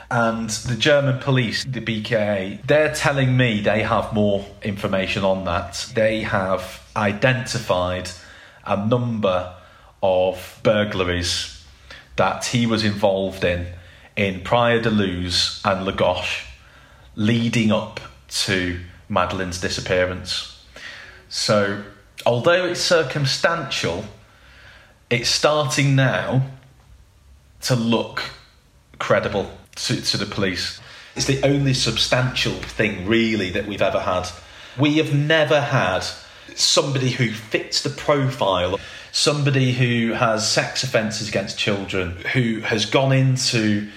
And 0.09 0.49
the 0.49 0.75
German 0.75 1.19
police, 1.19 1.63
the 1.63 1.79
BKA, 1.79 2.67
they're 2.67 2.93
telling 2.93 3.37
me 3.37 3.61
they 3.61 3.83
have 3.83 4.11
more 4.11 4.45
information 4.61 5.23
on 5.23 5.45
that. 5.45 5.89
They 5.93 6.23
have 6.23 6.85
identified 6.97 8.09
a 8.65 8.85
number 8.87 9.53
of 10.03 10.59
burglaries 10.63 11.65
that 12.15 12.45
he 12.45 12.65
was 12.65 12.83
involved 12.83 13.43
in 13.43 13.67
in 14.15 14.41
Praia 14.41 14.81
da 14.81 14.89
Luz 14.89 15.61
and 15.63 15.85
Lagos 15.85 16.43
leading 17.15 17.71
up 17.71 17.99
to 18.27 18.79
Madeleine's 19.09 19.59
disappearance. 19.59 20.63
So, 21.29 21.83
although 22.25 22.65
it's 22.65 22.81
circumstantial, 22.81 24.05
it's 25.09 25.29
starting 25.29 25.95
now 25.95 26.43
to 27.61 27.75
look 27.75 28.23
credible 28.99 29.51
to, 29.75 30.01
to 30.01 30.17
the 30.17 30.25
police. 30.25 30.79
It's 31.15 31.25
the 31.25 31.45
only 31.45 31.73
substantial 31.73 32.53
thing, 32.53 33.05
really, 33.05 33.49
that 33.51 33.65
we've 33.67 33.81
ever 33.81 33.99
had. 33.99 34.27
We 34.79 34.97
have 34.97 35.13
never 35.13 35.59
had 35.59 36.05
somebody 36.55 37.11
who 37.11 37.31
fits 37.31 37.81
the 37.81 37.89
profile, 37.89 38.79
somebody 39.11 39.71
who 39.73 40.13
has 40.13 40.49
sex 40.49 40.83
offences 40.83 41.29
against 41.29 41.57
children, 41.57 42.11
who 42.33 42.59
has 42.61 42.85
gone 42.85 43.11
into 43.11 43.89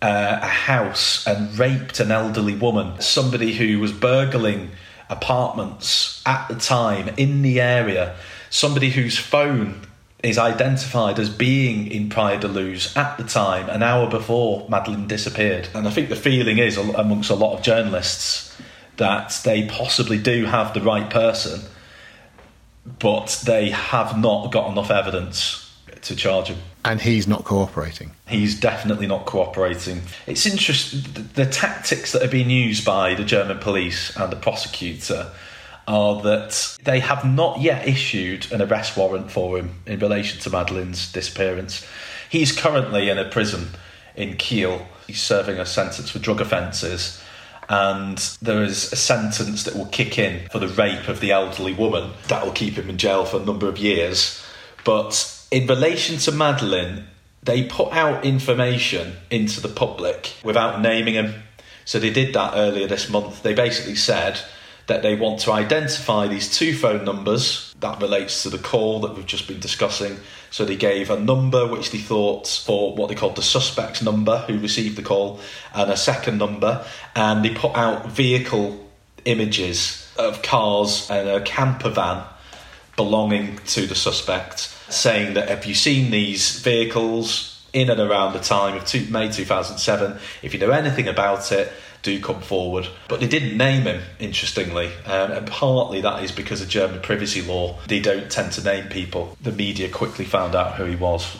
uh, 0.00 0.40
a 0.42 0.46
house 0.46 1.26
and 1.26 1.58
raped 1.58 2.00
an 2.00 2.10
elderly 2.10 2.54
woman, 2.54 3.00
somebody 3.00 3.52
who 3.54 3.78
was 3.78 3.92
burgling 3.92 4.70
apartments 5.08 6.22
at 6.26 6.48
the 6.48 6.56
time 6.56 7.08
in 7.16 7.42
the 7.42 7.60
area, 7.60 8.16
somebody 8.50 8.90
whose 8.90 9.18
phone 9.18 9.86
is 10.22 10.38
identified 10.38 11.18
as 11.18 11.28
being 11.28 11.90
in 11.90 12.08
Praia 12.08 12.38
da 12.38 12.48
Luz 12.48 12.96
at 12.96 13.18
the 13.18 13.24
time, 13.24 13.68
an 13.68 13.82
hour 13.82 14.08
before 14.08 14.66
Madeleine 14.68 15.08
disappeared. 15.08 15.68
And 15.74 15.86
I 15.86 15.90
think 15.90 16.08
the 16.08 16.16
feeling 16.16 16.58
is 16.58 16.76
amongst 16.76 17.30
a 17.30 17.34
lot 17.34 17.56
of 17.56 17.62
journalists 17.62 18.56
that 18.98 19.40
they 19.44 19.66
possibly 19.66 20.18
do 20.18 20.44
have 20.44 20.74
the 20.74 20.80
right 20.80 21.10
person, 21.10 21.60
but 22.84 23.42
they 23.46 23.70
have 23.70 24.18
not 24.18 24.52
got 24.52 24.70
enough 24.70 24.90
evidence 24.90 25.70
to 26.02 26.16
charge 26.16 26.48
him. 26.48 26.58
And 26.84 27.00
he's 27.00 27.28
not 27.28 27.44
cooperating. 27.44 28.10
He's 28.26 28.58
definitely 28.58 29.06
not 29.06 29.24
cooperating. 29.24 30.02
It's 30.26 30.46
interesting, 30.46 31.28
the 31.34 31.46
tactics 31.46 32.12
that 32.12 32.22
are 32.22 32.28
being 32.28 32.50
used 32.50 32.84
by 32.84 33.14
the 33.14 33.24
German 33.24 33.58
police 33.58 34.16
and 34.16 34.32
the 34.32 34.36
prosecutor 34.36 35.30
are 35.86 36.20
that 36.22 36.76
they 36.84 37.00
have 37.00 37.24
not 37.24 37.60
yet 37.60 37.86
issued 37.86 38.50
an 38.52 38.62
arrest 38.62 38.96
warrant 38.96 39.30
for 39.30 39.58
him 39.58 39.82
in 39.86 39.98
relation 39.98 40.40
to 40.40 40.50
Madeleine's 40.50 41.10
disappearance. 41.12 41.86
He's 42.30 42.52
currently 42.52 43.08
in 43.08 43.18
a 43.18 43.28
prison 43.28 43.68
in 44.16 44.36
Kiel. 44.36 44.86
He's 45.06 45.20
serving 45.20 45.58
a 45.58 45.66
sentence 45.66 46.10
for 46.10 46.18
drug 46.18 46.40
offences, 46.40 47.21
and 47.68 48.18
there 48.42 48.62
is 48.62 48.92
a 48.92 48.96
sentence 48.96 49.64
that 49.64 49.74
will 49.74 49.86
kick 49.86 50.18
in 50.18 50.48
for 50.50 50.58
the 50.58 50.68
rape 50.68 51.08
of 51.08 51.20
the 51.20 51.30
elderly 51.30 51.72
woman. 51.72 52.12
That 52.28 52.44
will 52.44 52.52
keep 52.52 52.74
him 52.74 52.90
in 52.90 52.98
jail 52.98 53.24
for 53.24 53.40
a 53.40 53.44
number 53.44 53.68
of 53.68 53.78
years. 53.78 54.44
But 54.84 55.46
in 55.50 55.66
relation 55.66 56.18
to 56.18 56.32
Madeleine, 56.32 57.06
they 57.42 57.64
put 57.64 57.92
out 57.92 58.24
information 58.24 59.14
into 59.30 59.60
the 59.60 59.68
public 59.68 60.34
without 60.44 60.80
naming 60.80 61.14
him. 61.14 61.42
So 61.84 61.98
they 61.98 62.10
did 62.10 62.34
that 62.34 62.52
earlier 62.54 62.86
this 62.86 63.08
month. 63.08 63.42
They 63.42 63.54
basically 63.54 63.96
said 63.96 64.40
that 64.92 65.00
they 65.00 65.14
want 65.14 65.40
to 65.40 65.50
identify 65.50 66.26
these 66.26 66.54
two 66.54 66.76
phone 66.76 67.02
numbers 67.02 67.74
that 67.80 67.98
relates 68.02 68.42
to 68.42 68.50
the 68.50 68.58
call 68.58 69.00
that 69.00 69.14
we've 69.14 69.24
just 69.24 69.48
been 69.48 69.58
discussing. 69.58 70.18
So 70.50 70.66
they 70.66 70.76
gave 70.76 71.08
a 71.08 71.18
number 71.18 71.66
which 71.66 71.92
they 71.92 71.98
thought 71.98 72.46
for 72.46 72.94
what 72.94 73.08
they 73.08 73.14
called 73.14 73.36
the 73.36 73.42
suspect's 73.42 74.02
number 74.02 74.36
who 74.40 74.58
received 74.58 74.96
the 74.96 75.02
call 75.02 75.40
and 75.72 75.90
a 75.90 75.96
second 75.96 76.36
number 76.36 76.84
and 77.16 77.42
they 77.42 77.54
put 77.54 77.74
out 77.74 78.10
vehicle 78.10 78.86
images 79.24 80.06
of 80.18 80.42
cars 80.42 81.10
and 81.10 81.26
a 81.26 81.40
camper 81.40 81.88
van 81.88 82.22
belonging 82.96 83.56
to 83.64 83.86
the 83.86 83.94
suspect 83.94 84.58
saying 84.90 85.32
that 85.32 85.48
have 85.48 85.64
you 85.64 85.72
seen 85.72 86.10
these 86.10 86.60
vehicles 86.60 87.64
in 87.72 87.88
and 87.88 87.98
around 87.98 88.34
the 88.34 88.40
time 88.40 88.76
of 88.76 88.84
two, 88.84 89.06
May 89.10 89.32
2007 89.32 90.18
if 90.42 90.52
you 90.52 90.60
know 90.60 90.70
anything 90.70 91.08
about 91.08 91.50
it 91.50 91.72
do 92.02 92.20
come 92.20 92.40
forward. 92.40 92.88
But 93.08 93.20
they 93.20 93.28
didn't 93.28 93.56
name 93.56 93.82
him, 93.82 94.02
interestingly, 94.18 94.88
um, 95.06 95.32
and 95.32 95.46
partly 95.46 96.00
that 96.00 96.22
is 96.22 96.32
because 96.32 96.60
of 96.60 96.68
German 96.68 97.00
privacy 97.00 97.42
law. 97.42 97.78
They 97.86 98.00
don't 98.00 98.30
tend 98.30 98.52
to 98.52 98.64
name 98.64 98.88
people. 98.88 99.36
The 99.40 99.52
media 99.52 99.88
quickly 99.88 100.24
found 100.24 100.54
out 100.54 100.74
who 100.74 100.84
he 100.84 100.96
was. 100.96 101.36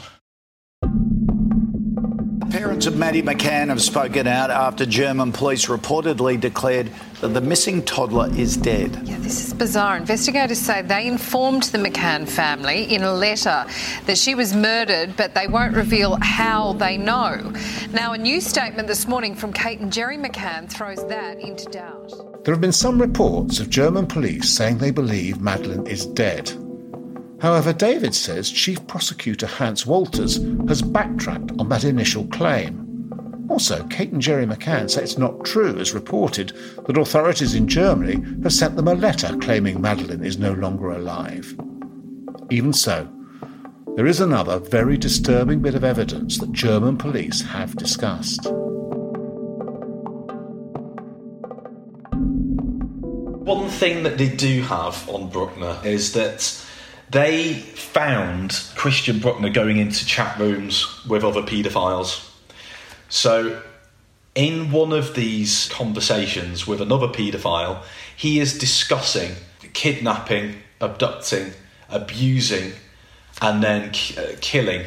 Parents 2.83 2.97
of 2.97 2.99
Maddie 2.99 3.23
McCann 3.23 3.69
have 3.69 3.81
spoken 3.81 4.27
out 4.27 4.51
after 4.51 4.85
German 4.85 5.31
police 5.31 5.67
reportedly 5.67 6.41
declared 6.41 6.91
that 7.21 7.29
the 7.29 7.41
missing 7.41 7.81
toddler 7.85 8.29
is 8.37 8.57
dead. 8.57 9.03
Yeah, 9.05 9.19
this 9.19 9.47
is 9.47 9.55
bizarre. 9.55 9.97
Investigators 9.97 10.59
say 10.59 10.83
they 10.83 11.07
informed 11.07 11.63
the 11.65 11.79
McCann 11.79 12.29
family 12.29 12.93
in 12.93 13.05
a 13.05 13.13
letter 13.13 13.67
that 14.07 14.19
she 14.19 14.35
was 14.35 14.53
murdered, 14.53 15.15
but 15.17 15.33
they 15.33 15.47
won't 15.47 15.77
reveal 15.77 16.19
how 16.23 16.73
they 16.73 16.99
know. 16.99 17.53
Now, 17.93 18.15
a 18.15 18.19
new 18.19 18.41
statement 18.41 18.89
this 18.89 19.07
morning 19.07 19.37
from 19.37 19.53
Kate 19.53 19.79
and 19.79 19.93
Gerry 19.93 20.17
McCann 20.17 20.69
throws 20.69 21.07
that 21.07 21.39
into 21.39 21.67
doubt. 21.67 22.43
There 22.45 22.53
have 22.53 22.61
been 22.61 22.73
some 22.73 23.01
reports 23.01 23.61
of 23.61 23.71
German 23.71 24.09
police 24.09 24.51
saying 24.51 24.79
they 24.79 24.91
believe 24.91 25.41
Madeleine 25.41 25.87
is 25.87 26.05
dead. 26.05 26.51
However, 27.43 27.73
David 27.73 28.15
says 28.15 28.49
Chief 28.49 28.87
Prosecutor 28.87 29.49
Hans 29.49 29.85
Wolters 29.85 30.39
has 30.69 30.81
backtracked 30.81 31.51
on 31.59 31.69
that 31.71 31.83
initial 31.83 32.25
claim. 32.29 33.49
Also, 33.51 33.85
Kate 33.89 34.13
and 34.13 34.23
Gerry 34.23 34.47
McCann 34.47 34.89
say 34.89 35.03
it's 35.03 35.19
not 35.19 35.45
true, 35.45 35.77
as 35.81 35.93
reported, 35.93 36.53
that 36.87 36.97
authorities 36.97 37.57
in 37.57 37.67
Germany 37.67 38.25
have 38.45 38.53
sent 38.53 38.77
them 38.77 38.87
a 38.87 38.95
letter 38.95 39.37
claiming 39.39 39.81
Madeleine 39.81 40.25
is 40.25 40.39
no 40.39 40.53
longer 40.53 40.93
alive. 40.93 41.53
Even 42.51 42.73
so, 42.73 43.09
there 43.97 44.07
is 44.07 44.21
another 44.21 44.61
very 44.61 44.97
disturbing 44.97 45.61
bit 45.61 45.75
of 45.75 45.83
evidence 45.83 46.39
that 46.39 46.53
German 46.53 46.97
police 46.97 47.43
have 47.43 47.75
discussed. 47.75 48.53
One 53.43 53.69
thing 53.69 54.05
that 54.05 54.17
they 54.17 54.29
do 54.29 54.63
have 54.63 55.09
on 55.09 55.29
Bruckner 55.29 55.77
is 55.83 56.13
that 56.13 56.63
they 57.13 57.53
found 57.53 58.61
Christian 58.75 59.19
Bruckner 59.19 59.51
going 59.51 59.77
into 59.77 60.05
chat 60.05 60.39
rooms 60.39 61.05
with 61.07 61.25
other 61.25 61.43
paedophiles. 61.43 62.29
So, 63.09 63.63
in 64.35 64.73
one 64.73 64.93
of 64.93 65.15
these 65.15 65.69
conversations 65.69 66.67
with 66.67 66.81
another 66.81 67.09
paedophile, 67.09 67.83
he 68.17 68.41
is 68.41 68.59
discussing 68.59 69.33
kidnapping, 69.75 70.57
abducting, 70.81 71.53
abusing, 71.89 72.73
and 73.41 73.63
then 73.63 73.91
uh, 74.17 74.37
killing 74.41 74.85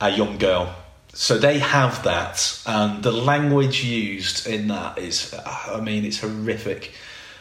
a 0.00 0.10
young 0.10 0.38
girl. 0.38 0.74
So 1.12 1.38
they 1.38 1.58
have 1.58 2.04
that, 2.04 2.62
and 2.66 3.02
the 3.02 3.12
language 3.12 3.84
used 3.84 4.46
in 4.46 4.68
that 4.68 4.98
is, 4.98 5.34
I 5.44 5.80
mean, 5.80 6.04
it's 6.04 6.20
horrific. 6.20 6.94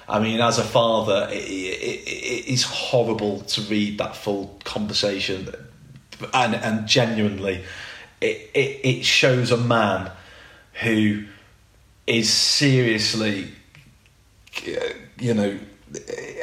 I 0.09 0.19
mean, 0.19 0.41
as 0.41 0.57
a 0.57 0.63
father, 0.63 1.27
it, 1.31 1.35
it, 1.35 2.07
it 2.07 2.47
is 2.47 2.63
horrible 2.63 3.41
to 3.41 3.61
read 3.61 3.99
that 3.99 4.15
full 4.15 4.59
conversation, 4.63 5.53
and 6.33 6.55
and 6.55 6.87
genuinely, 6.87 7.63
it, 8.19 8.49
it 8.53 8.79
it 8.83 9.05
shows 9.05 9.51
a 9.51 9.57
man 9.57 10.11
who 10.81 11.25
is 12.07 12.31
seriously, 12.31 13.49
uh, 14.67 14.71
you 15.19 15.33
know, 15.35 15.59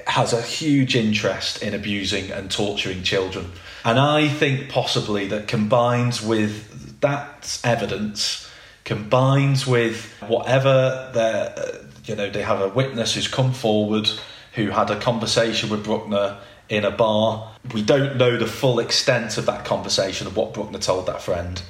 has 0.07 0.33
a 0.33 0.43
huge 0.43 0.95
interest 0.95 1.63
in 1.63 1.75
abusing 1.75 2.31
and 2.31 2.51
torturing 2.51 3.03
children, 3.03 3.51
and 3.85 3.99
I 3.99 4.29
think 4.29 4.69
possibly 4.69 5.27
that 5.29 5.49
combines 5.49 6.23
with 6.23 7.01
that 7.01 7.61
evidence, 7.65 8.49
combines 8.85 9.67
with 9.67 10.05
whatever 10.21 11.11
their 11.13 11.53
uh, 11.57 11.86
you 12.07 12.15
know, 12.15 12.31
they 12.31 12.43
have 12.43 12.61
a 12.61 12.69
witness 12.69 13.15
who's 13.15 13.29
come 13.29 13.53
forward 13.53 14.09
who 14.55 14.71
had 14.71 14.91
a 14.91 14.99
conversation 14.99 15.69
with 15.69 15.85
Bruckner 15.85 16.39
in 16.69 16.85
a 16.85 16.91
bar. 16.91 17.53
We 17.75 17.83
don't 17.83 18.17
know 18.17 18.37
the 18.37 18.47
full 18.47 18.79
extent 18.79 19.37
of 19.39 19.47
that 19.47 19.65
conversation 19.65 20.27
of 20.27 20.37
what 20.37 20.55
Bruckner 20.55 20.79
told 20.79 21.07
that 21.07 21.21
friend. 21.21 21.61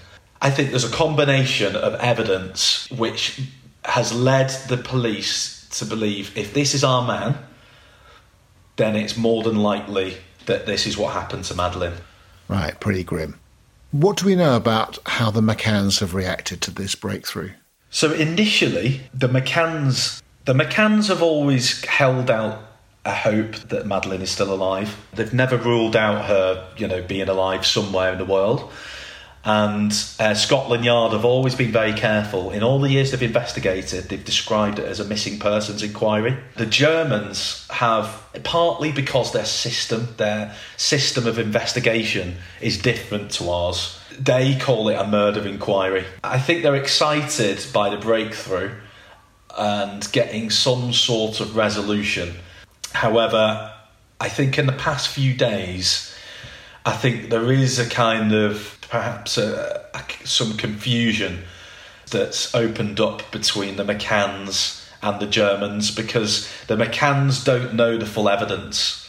I 0.41 0.51
think 0.51 0.71
there's 0.71 0.91
a 0.91 0.95
combination 0.95 1.75
of 1.75 1.95
evidence 1.95 2.89
which 2.91 3.43
has 3.85 4.13
led 4.13 4.51
the 4.69 4.77
police 4.77 5.69
to 5.79 5.85
believe 5.85 6.37
if 6.37 6.55
this 6.55 6.75
is 6.75 6.85
our 6.85 7.07
man, 7.07 7.37
then 8.77 8.95
it's 8.95 9.17
more 9.17 9.43
than 9.43 9.57
likely 9.57 10.17
that 10.47 10.67
this 10.67 10.87
is 10.87 10.97
what 10.97 11.13
happened 11.13 11.45
to 11.45 11.55
Madeleine. 11.55 11.95
Right, 12.49 12.79
pretty 12.79 13.03
grim. 13.03 13.41
What 13.91 14.19
do 14.19 14.27
we 14.27 14.37
know 14.37 14.57
about 14.57 14.99
how 15.07 15.31
the 15.31 15.41
McCanns 15.41 16.01
have 16.01 16.15
reacted 16.15 16.61
to 16.63 16.71
this 16.71 16.95
breakthrough? 16.95 17.53
So 17.91 18.13
initially, 18.13 19.01
the 19.15 19.29
McCanns 19.29 20.23
the 20.47 20.55
McCanns 20.55 21.09
have 21.09 21.23
always 21.23 21.85
held 21.85 22.31
out 22.31 22.63
a 23.05 23.13
hope 23.13 23.55
that 23.69 23.87
Madeleine 23.87 24.23
is 24.23 24.31
still 24.31 24.53
alive. 24.53 24.97
They've 25.13 25.35
never 25.35 25.57
ruled 25.57 25.95
out 25.95 26.25
her, 26.27 26.69
you 26.77 26.89
know, 26.89 27.03
being 27.03 27.29
alive 27.29 27.67
somewhere 27.67 28.13
in 28.13 28.19
the 28.19 28.25
world. 28.25 28.73
And 29.45 29.93
uh, 30.19 30.35
Scotland 30.35 30.85
Yard 30.85 31.13
have 31.13 31.25
always 31.25 31.55
been 31.55 31.71
very 31.71 31.93
careful. 31.93 32.51
In 32.51 32.65
all 32.65 32.81
the 32.81 32.91
years 32.91 33.11
they've 33.11 33.23
investigated, 33.23 34.09
they've 34.09 34.25
described 34.25 34.81
it 34.81 34.87
as 34.87 34.99
a 34.99 35.05
missing 35.05 35.39
persons 35.39 35.85
inquiry. 35.85 36.37
The 36.57 36.67
Germans 36.67 37.67
have, 37.71 38.25
partly 38.43 38.91
because 38.91 39.33
their 39.33 39.45
system, 39.45 40.09
their 40.17 40.55
system 40.77 41.29
of 41.29 41.39
investigation 41.39 42.37
is 42.61 42.81
different 42.81 43.31
to 43.33 43.51
ours, 43.51 44.01
They 44.19 44.59
call 44.59 44.89
it 44.89 44.95
a 44.95 45.07
murder 45.07 45.47
inquiry. 45.47 46.05
I 46.25 46.41
think 46.41 46.63
they're 46.63 46.75
excited 46.75 47.65
by 47.73 47.91
the 47.91 47.99
breakthrough 47.99 48.73
and 49.57 50.11
getting 50.13 50.51
some 50.51 50.93
sort 50.93 51.41
of 51.41 51.57
resolution. 51.57 52.35
However, 52.93 53.73
I 54.21 54.29
think 54.29 54.59
in 54.59 54.67
the 54.67 54.73
past 54.73 55.09
few 55.09 55.35
days, 55.35 56.15
I 56.85 56.93
think 56.93 57.31
there 57.31 57.51
is 57.53 57.79
a 57.79 57.89
kind 57.89 58.33
of 58.33 58.79
perhaps 58.89 59.39
a, 59.39 59.85
a, 59.95 60.27
some 60.27 60.57
confusion 60.57 61.45
that's 62.11 62.55
opened 62.55 63.01
up 63.01 63.31
between 63.33 63.77
the 63.77 63.85
McCanns 63.85 64.89
and 65.03 65.21
the 65.21 65.27
Germans 65.27 65.91
because 65.91 66.49
the 66.69 66.77
McCanns 66.77 67.45
don't 67.45 67.75
know 67.75 67.97
the 67.97 68.07
full 68.07 68.29
evidence 68.29 69.06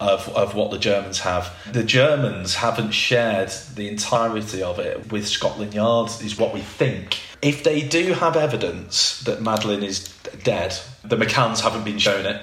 of, 0.00 0.28
of 0.30 0.54
what 0.54 0.70
the 0.70 0.78
Germans 0.78 1.20
have. 1.20 1.54
The 1.72 1.84
Germans 1.84 2.56
haven't 2.56 2.92
shared 2.92 3.50
the 3.74 3.88
entirety 3.88 4.62
of 4.62 4.78
it 4.78 5.10
with 5.10 5.26
Scotland 5.26 5.74
Yard, 5.74 6.10
is 6.22 6.38
what 6.38 6.52
we 6.52 6.60
think. 6.60 7.20
If 7.42 7.64
they 7.64 7.86
do 7.86 8.12
have 8.12 8.36
evidence 8.36 9.20
that 9.20 9.40
Madeleine 9.40 9.82
is 9.82 10.08
dead, 10.42 10.76
the 11.04 11.16
McCanns 11.16 11.60
haven't 11.60 11.84
been 11.84 11.98
shown 11.98 12.26
it. 12.26 12.40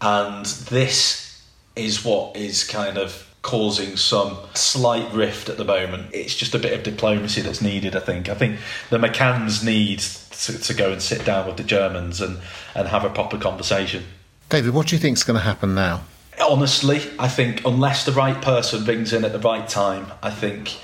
And 0.00 0.44
this 0.44 1.42
is 1.74 2.04
what 2.04 2.36
is 2.36 2.64
kind 2.64 2.98
of 2.98 3.22
causing 3.42 3.96
some 3.96 4.36
slight 4.54 5.10
rift 5.12 5.48
at 5.48 5.56
the 5.56 5.64
moment. 5.64 6.12
It's 6.12 6.34
just 6.34 6.54
a 6.54 6.58
bit 6.58 6.72
of 6.72 6.82
diplomacy 6.82 7.42
that's 7.42 7.62
needed, 7.62 7.94
I 7.94 8.00
think. 8.00 8.28
I 8.28 8.34
think 8.34 8.58
the 8.90 8.98
McCanns 8.98 9.64
need 9.64 10.00
to, 10.00 10.58
to 10.58 10.74
go 10.74 10.92
and 10.92 11.00
sit 11.00 11.24
down 11.24 11.46
with 11.46 11.56
the 11.56 11.62
Germans 11.62 12.20
and, 12.20 12.38
and 12.74 12.88
have 12.88 13.04
a 13.04 13.10
proper 13.10 13.38
conversation. 13.38 14.04
David, 14.48 14.74
what 14.74 14.88
do 14.88 14.96
you 14.96 15.00
think 15.00 15.16
is 15.16 15.24
going 15.24 15.38
to 15.38 15.44
happen 15.44 15.74
now? 15.74 16.02
Honestly, 16.40 17.00
I 17.18 17.28
think 17.28 17.64
unless 17.64 18.04
the 18.04 18.12
right 18.12 18.40
person 18.40 18.84
rings 18.84 19.12
in 19.12 19.24
at 19.24 19.32
the 19.32 19.38
right 19.38 19.66
time, 19.68 20.12
I 20.22 20.30
think 20.30 20.78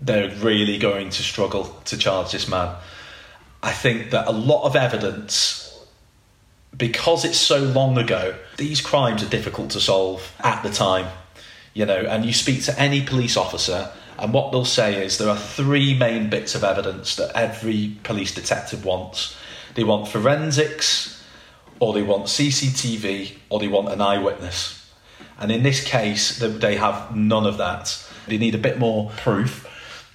they're 0.00 0.30
really 0.36 0.78
going 0.78 1.10
to 1.10 1.22
struggle 1.22 1.64
to 1.86 1.96
charge 1.96 2.32
this 2.32 2.48
man. 2.48 2.74
I 3.62 3.72
think 3.72 4.10
that 4.10 4.28
a 4.28 4.32
lot 4.32 4.64
of 4.64 4.76
evidence, 4.76 5.84
because 6.76 7.24
it's 7.24 7.38
so 7.38 7.58
long 7.58 7.98
ago, 7.98 8.34
these 8.56 8.80
crimes 8.80 9.22
are 9.22 9.28
difficult 9.28 9.70
to 9.70 9.80
solve 9.80 10.32
at 10.40 10.62
the 10.62 10.70
time. 10.70 11.06
You 11.74 11.86
know, 11.86 12.00
and 12.00 12.24
you 12.24 12.32
speak 12.32 12.64
to 12.64 12.78
any 12.78 13.02
police 13.02 13.36
officer, 13.36 13.90
and 14.18 14.32
what 14.32 14.50
they'll 14.50 14.64
say 14.64 15.04
is 15.04 15.18
there 15.18 15.28
are 15.28 15.36
three 15.36 15.96
main 15.96 16.28
bits 16.28 16.54
of 16.54 16.64
evidence 16.64 17.16
that 17.16 17.36
every 17.36 17.96
police 18.02 18.34
detective 18.34 18.84
wants. 18.84 19.36
They 19.74 19.84
want 19.84 20.08
forensics, 20.08 21.22
or 21.78 21.92
they 21.92 22.02
want 22.02 22.24
CCTV, 22.24 23.36
or 23.48 23.60
they 23.60 23.68
want 23.68 23.90
an 23.90 24.00
eyewitness. 24.00 24.77
And 25.38 25.52
in 25.52 25.62
this 25.62 25.84
case, 25.84 26.38
they 26.38 26.76
have 26.76 27.14
none 27.14 27.46
of 27.46 27.58
that. 27.58 28.04
They 28.26 28.38
need 28.38 28.54
a 28.54 28.58
bit 28.58 28.78
more 28.78 29.10
proof. 29.18 29.66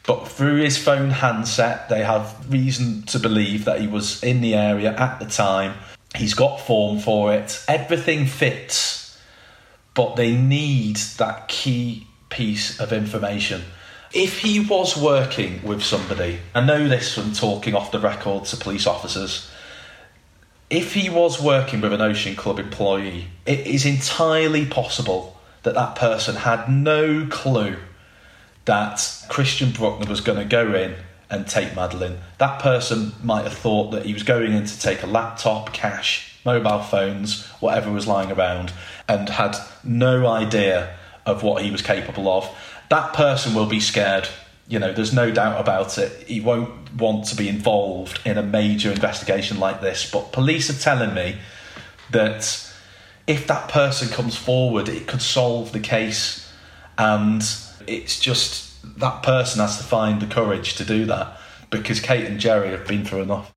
But 0.06 0.28
through 0.28 0.58
his 0.58 0.78
phone 0.78 1.12
handset, 1.12 1.88
they 1.88 2.04
have 2.04 2.52
reason 2.52 3.04
to 3.04 3.20
believe 3.20 3.66
that 3.66 3.80
he 3.80 3.88
was 3.88 4.22
in 4.22 4.42
the 4.42 4.54
area 4.54 4.94
at 4.94 5.20
the 5.20 5.26
time. 5.26 5.76
He's 6.16 6.34
got 6.34 6.58
form 6.58 7.00
for 7.00 7.34
it. 7.34 7.64
Everything 7.68 8.26
fits. 8.26 9.18
But 9.94 10.16
they 10.16 10.36
need 10.36 10.98
that 11.18 11.48
key 11.48 12.08
piece 12.30 12.80
of 12.80 12.92
information. 12.92 13.62
If 14.12 14.40
he 14.40 14.60
was 14.60 14.98
working 14.98 15.64
with 15.64 15.82
somebody, 15.82 16.40
I 16.54 16.62
know 16.62 16.88
this 16.88 17.14
from 17.14 17.32
talking 17.34 17.74
off 17.74 17.92
the 17.92 18.00
record 18.00 18.46
to 18.46 18.58
police 18.58 18.86
officers, 18.86 19.50
if 20.74 20.96
he 20.96 21.08
was 21.08 21.40
working 21.40 21.82
with 21.82 21.94
an 21.94 22.02
Ocean 22.02 22.36
Club 22.36 22.58
employee, 22.58 23.28
it 23.46 23.60
is 23.68 23.86
entirely 23.86 24.66
possible 24.66 25.40
that 25.62 25.76
that 25.76 25.96
person 25.96 26.36
had 26.36 26.68
no 26.68 27.28
clue 27.30 27.76
that 28.66 29.24
Christian 29.30 29.70
Bruckner 29.70 30.10
was 30.10 30.20
going 30.20 30.40
to 30.40 30.46
go 30.46 30.74
in 30.74 30.96
and 31.30 31.48
take 31.48 31.76
Madeleine. 31.76 32.18
That 32.40 32.60
person 32.60 33.12
might 33.22 33.44
have 33.44 33.54
thought 33.54 33.92
that 33.92 34.08
he 34.08 34.14
was 34.14 34.24
going 34.24 34.52
in 34.52 34.66
to 34.66 34.80
take 34.80 35.04
a 35.04 35.08
laptop, 35.08 35.74
cash, 35.74 36.40
mobile 36.44 36.82
phones, 36.82 37.46
whatever 37.60 37.92
was 37.92 38.08
lying 38.08 38.32
around, 38.32 38.74
and 39.08 39.30
had 39.30 39.56
no 39.84 40.26
idea 40.26 40.98
of 41.24 41.44
what 41.44 41.62
he 41.62 41.70
was 41.70 41.84
capable 41.84 42.28
of. 42.28 42.50
That 42.90 43.14
person 43.14 43.54
will 43.54 43.68
be 43.68 43.80
scared 43.80 44.28
you 44.68 44.80
know, 44.80 44.94
there's 44.94 45.14
no 45.14 45.32
doubt 45.32 45.60
about 45.60 45.98
it. 45.98 46.28
He 46.28 46.40
won't 46.40 46.94
want 46.94 47.26
to 47.26 47.36
be 47.36 47.50
involved 47.50 48.20
in 48.26 48.38
a 48.38 48.44
major 48.44 48.92
investigation 48.92 49.60
like 49.60 49.82
this. 49.82 50.10
But 50.10 50.32
police 50.32 50.70
are 50.70 50.82
telling 50.82 51.14
me 51.14 51.38
that 52.12 52.74
if 53.28 53.48
that 53.48 53.70
person 53.70 54.10
comes 54.10 54.36
forward, 54.36 54.88
it 54.90 55.08
could 55.08 55.22
solve 55.22 55.72
the 55.74 55.80
case. 55.80 56.52
And 56.98 57.44
it's 57.88 58.20
just 58.20 59.00
that 59.00 59.24
person 59.24 59.60
has 59.60 59.78
to 59.78 59.84
find 59.84 60.22
the 60.22 60.28
courage 60.28 60.76
to 60.76 60.86
do 60.86 61.06
that 61.06 61.40
because 61.70 62.00
Kate 62.00 62.26
and 62.26 62.40
Gerry 62.40 62.70
have 62.70 62.88
been 62.88 63.04
through 63.04 63.24
enough. 63.24 63.52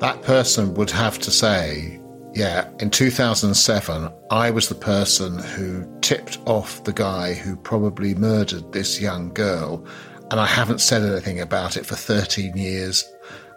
That 0.00 0.22
person 0.22 0.74
would 0.74 0.90
have 0.90 1.18
to 1.20 1.30
say, 1.30 2.01
yeah, 2.34 2.68
in 2.78 2.90
2007, 2.90 4.10
I 4.30 4.50
was 4.50 4.68
the 4.68 4.74
person 4.74 5.38
who 5.38 5.86
tipped 6.00 6.38
off 6.46 6.84
the 6.84 6.92
guy 6.92 7.34
who 7.34 7.56
probably 7.56 8.14
murdered 8.14 8.72
this 8.72 9.00
young 9.00 9.32
girl, 9.34 9.84
and 10.30 10.40
I 10.40 10.46
haven't 10.46 10.80
said 10.80 11.02
anything 11.02 11.40
about 11.40 11.76
it 11.76 11.84
for 11.84 11.94
13 11.94 12.56
years. 12.56 13.04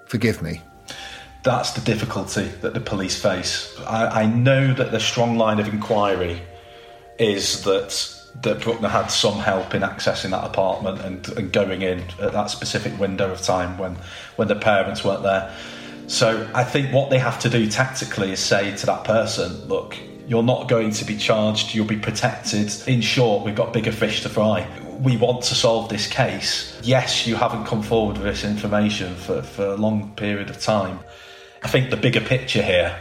Forgive 0.08 0.42
me. 0.42 0.62
That's 1.44 1.72
the 1.72 1.82
difficulty 1.82 2.46
that 2.62 2.74
the 2.74 2.82
police 2.82 3.22
face. 3.22 3.80
I, 3.82 4.24
I 4.24 4.26
know 4.26 4.74
that 4.74 4.92
the 4.92 5.00
strong 5.00 5.38
line 5.38 5.60
of 5.60 5.68
inquiry 5.68 6.42
is 7.18 7.64
that 7.64 8.12
that 8.42 8.60
Bruckner 8.60 8.90
had 8.90 9.08
some 9.08 9.40
help 9.40 9.74
in 9.74 9.82
accessing 9.82 10.32
that 10.32 10.44
apartment 10.44 11.00
and, 11.00 11.26
and 11.38 11.54
going 11.54 11.82
in 11.82 12.02
at 12.22 12.34
that 12.34 12.50
specific 12.50 13.00
window 13.00 13.32
of 13.32 13.42
time 13.42 13.78
when 13.78 13.96
when 14.36 14.48
the 14.48 14.56
parents 14.56 15.06
weren't 15.06 15.24
there. 15.24 15.56
So 16.08 16.50
I 16.54 16.64
think 16.64 16.94
what 16.94 17.10
they 17.10 17.18
have 17.18 17.40
to 17.40 17.50
do 17.50 17.70
tactically 17.70 18.32
is 18.32 18.40
say 18.40 18.76
to 18.76 18.86
that 18.86 19.04
person, 19.04 19.68
look, 19.68 19.98
you're 20.28 20.44
not 20.44 20.68
going 20.68 20.92
to 20.92 21.06
be 21.06 21.18
charged, 21.18 21.74
you'll 21.74 21.86
be 21.86 21.98
protected. 21.98 22.72
In 22.88 23.02
short, 23.02 23.46
we've 23.46 23.56
got 23.56 23.74
bigger 23.74 23.92
fish 23.92 24.22
to 24.24 24.30
fry. 24.30 24.68
We 25.02 25.18
want 25.18 25.44
to 25.44 25.56
solve 25.56 25.90
this 25.90 26.08
case. 26.08 26.80
Yes, 26.84 27.28
you 27.28 27.36
haven't 27.36 27.66
come 27.66 27.82
forward 27.82 28.18
with 28.18 28.26
this 28.26 28.44
information 28.44 29.16
for, 29.16 29.42
for 29.42 29.66
a 29.66 29.76
long 29.76 30.12
period 30.16 30.50
of 30.50 30.60
time. 30.60 31.00
I 31.64 31.68
think 31.68 31.90
the 31.90 31.98
bigger 31.98 32.22
picture 32.22 32.62
here 32.62 32.98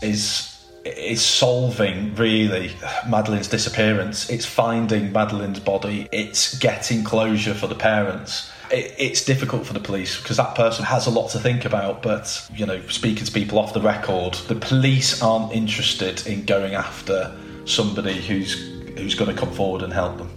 is 0.00 0.48
is 0.84 1.22
solving 1.22 2.12
really 2.16 2.70
Madeleine's 3.06 3.46
disappearance. 3.46 4.28
It's 4.28 4.44
finding 4.44 5.12
Madeleine's 5.12 5.60
body. 5.60 6.08
It's 6.10 6.58
getting 6.58 7.04
closure 7.04 7.54
for 7.54 7.68
the 7.68 7.76
parents 7.76 8.51
it, 8.72 8.94
it's 8.98 9.24
difficult 9.24 9.66
for 9.66 9.72
the 9.72 9.80
police 9.80 10.20
because 10.20 10.36
that 10.38 10.54
person 10.54 10.84
has 10.84 11.06
a 11.06 11.10
lot 11.10 11.30
to 11.30 11.38
think 11.38 11.64
about. 11.64 12.02
But 12.02 12.48
you 12.54 12.66
know, 12.66 12.80
speaking 12.88 13.24
to 13.24 13.32
people 13.32 13.58
off 13.58 13.74
the 13.74 13.80
record, 13.80 14.34
the 14.34 14.56
police 14.56 15.22
aren't 15.22 15.52
interested 15.52 16.26
in 16.26 16.44
going 16.44 16.74
after 16.74 17.36
somebody 17.64 18.20
who's 18.20 18.54
who's 18.98 19.14
going 19.14 19.34
to 19.34 19.38
come 19.38 19.52
forward 19.52 19.82
and 19.82 19.92
help 19.92 20.18
them. 20.18 20.30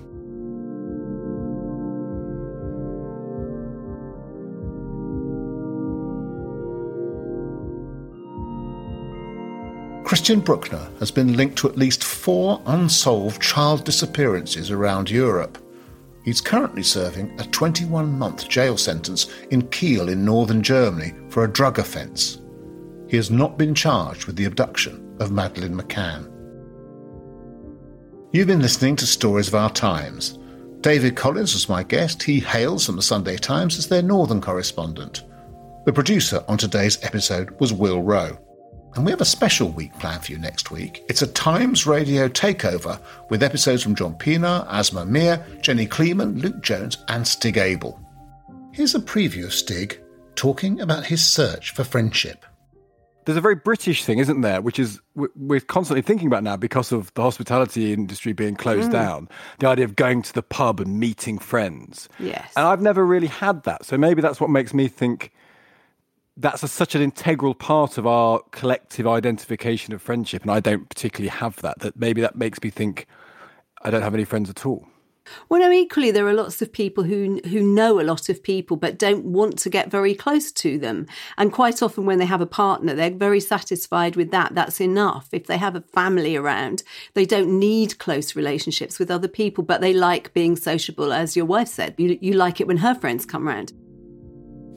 Christian 10.05 10.39
Bruckner 10.39 10.87
has 10.99 11.09
been 11.09 11.35
linked 11.35 11.57
to 11.57 11.67
at 11.67 11.77
least 11.77 12.03
four 12.03 12.61
unsolved 12.67 13.41
child 13.41 13.83
disappearances 13.83 14.69
around 14.69 15.09
Europe. 15.09 15.57
He's 16.25 16.41
currently 16.41 16.81
serving 16.81 17.39
a 17.39 17.43
21 17.43 18.17
month 18.17 18.49
jail 18.49 18.77
sentence 18.77 19.27
in 19.51 19.67
Kiel 19.69 20.09
in 20.09 20.25
northern 20.25 20.63
Germany 20.63 21.13
for 21.29 21.43
a 21.43 21.51
drug 21.51 21.77
offence. 21.77 22.41
He 23.07 23.15
has 23.15 23.29
not 23.29 23.59
been 23.59 23.75
charged 23.75 24.25
with 24.25 24.35
the 24.35 24.45
abduction 24.45 25.15
of 25.19 25.31
Madeleine 25.31 25.79
McCann. 25.79 26.31
You've 28.33 28.47
been 28.47 28.61
listening 28.61 28.95
to 28.97 29.05
Stories 29.05 29.47
of 29.47 29.55
Our 29.55 29.69
Times. 29.69 30.39
David 30.81 31.15
Collins 31.15 31.53
was 31.53 31.69
my 31.69 31.83
guest. 31.83 32.23
He 32.23 32.39
hails 32.39 32.87
from 32.87 32.95
the 32.95 33.03
Sunday 33.03 33.37
Times 33.37 33.77
as 33.77 33.87
their 33.87 34.01
northern 34.01 34.41
correspondent. 34.41 35.23
The 35.85 35.93
producer 35.93 36.43
on 36.47 36.57
today's 36.57 37.01
episode 37.03 37.51
was 37.59 37.71
Will 37.71 38.01
Rowe. 38.01 38.39
And 38.95 39.03
we 39.03 39.11
have 39.11 39.19
a 39.19 39.25
special 39.25 39.69
week 39.69 39.91
planned 39.99 40.23
for 40.23 40.31
you 40.31 40.37
next 40.37 40.71
week. 40.71 41.03
It's 41.09 41.21
a 41.21 41.27
Times 41.27 41.85
Radio 41.85 42.29
takeover 42.29 42.97
with 43.29 43.43
episodes 43.43 43.83
from 43.83 43.93
John 43.93 44.15
Pienaar, 44.15 44.65
Aasmah 44.69 45.05
Mir, 45.05 45.45
Jenny 45.61 45.85
Kleeman, 45.85 46.39
Luke 46.39 46.61
Jones, 46.61 47.03
and 47.09 47.27
Stig 47.27 47.57
Abell. 47.57 47.99
Here's 48.71 48.95
a 48.95 48.99
preview 48.99 49.43
of 49.43 49.53
Stig 49.53 49.99
talking 50.35 50.79
about 50.79 51.05
his 51.05 51.21
search 51.21 51.71
for 51.71 51.83
friendship. 51.83 52.45
There's 53.25 53.37
a 53.37 53.41
very 53.41 53.55
British 53.55 54.05
thing, 54.05 54.19
isn't 54.19 54.41
there, 54.41 54.61
which 54.61 54.79
is 54.79 55.01
we're 55.13 55.59
constantly 55.59 56.01
thinking 56.01 56.27
about 56.27 56.43
now 56.43 56.55
because 56.55 56.93
of 56.93 57.13
the 57.15 57.21
hospitality 57.21 57.91
industry 57.91 58.31
being 58.31 58.55
closed 58.55 58.89
mm. 58.89 58.93
down. 58.93 59.27
The 59.59 59.67
idea 59.67 59.83
of 59.83 59.97
going 59.97 60.21
to 60.21 60.33
the 60.33 60.43
pub 60.43 60.79
and 60.79 60.99
meeting 61.01 61.37
friends. 61.37 62.07
Yes. 62.17 62.49
And 62.55 62.65
I've 62.65 62.81
never 62.81 63.05
really 63.05 63.27
had 63.27 63.63
that. 63.63 63.83
So 63.83 63.97
maybe 63.97 64.21
that's 64.21 64.39
what 64.39 64.51
makes 64.51 64.73
me 64.73 64.87
think 64.87 65.33
that's 66.37 66.63
a, 66.63 66.67
such 66.67 66.95
an 66.95 67.01
integral 67.01 67.53
part 67.53 67.97
of 67.97 68.05
our 68.05 68.41
collective 68.51 69.07
identification 69.07 69.93
of 69.93 70.01
friendship, 70.01 70.41
and 70.41 70.51
I 70.51 70.59
don't 70.59 70.89
particularly 70.89 71.29
have 71.29 71.57
that. 71.61 71.79
That 71.79 71.97
maybe 71.97 72.21
that 72.21 72.35
makes 72.35 72.61
me 72.61 72.69
think 72.69 73.07
I 73.81 73.89
don't 73.89 74.01
have 74.01 74.13
any 74.13 74.25
friends 74.25 74.49
at 74.49 74.65
all. 74.65 74.87
Well, 75.49 75.59
no, 75.59 75.71
equally, 75.71 76.11
there 76.11 76.27
are 76.27 76.33
lots 76.33 76.61
of 76.61 76.71
people 76.71 77.03
who 77.03 77.39
who 77.45 77.61
know 77.61 77.99
a 77.99 78.03
lot 78.03 78.29
of 78.29 78.43
people 78.43 78.77
but 78.77 78.99
don't 78.99 79.25
want 79.25 79.57
to 79.59 79.69
get 79.69 79.89
very 79.89 80.13
close 80.13 80.51
to 80.51 80.77
them. 80.77 81.07
And 81.37 81.51
quite 81.51 81.81
often, 81.81 82.05
when 82.05 82.19
they 82.19 82.25
have 82.25 82.41
a 82.41 82.45
partner, 82.45 82.93
they're 82.93 83.09
very 83.09 83.39
satisfied 83.39 84.15
with 84.15 84.31
that. 84.31 84.53
That's 84.53 84.81
enough. 84.81 85.29
If 85.31 85.47
they 85.47 85.57
have 85.57 85.75
a 85.75 85.81
family 85.81 86.35
around, 86.35 86.83
they 87.13 87.25
don't 87.25 87.57
need 87.59 87.97
close 87.97 88.35
relationships 88.35 88.99
with 88.99 89.09
other 89.09 89.27
people, 89.27 89.63
but 89.63 89.81
they 89.81 89.93
like 89.93 90.33
being 90.33 90.55
sociable, 90.55 91.11
as 91.11 91.35
your 91.35 91.45
wife 91.45 91.69
said. 91.69 91.95
You, 91.97 92.19
you 92.21 92.33
like 92.33 92.61
it 92.61 92.67
when 92.67 92.77
her 92.77 92.93
friends 92.93 93.25
come 93.25 93.47
round. 93.47 93.73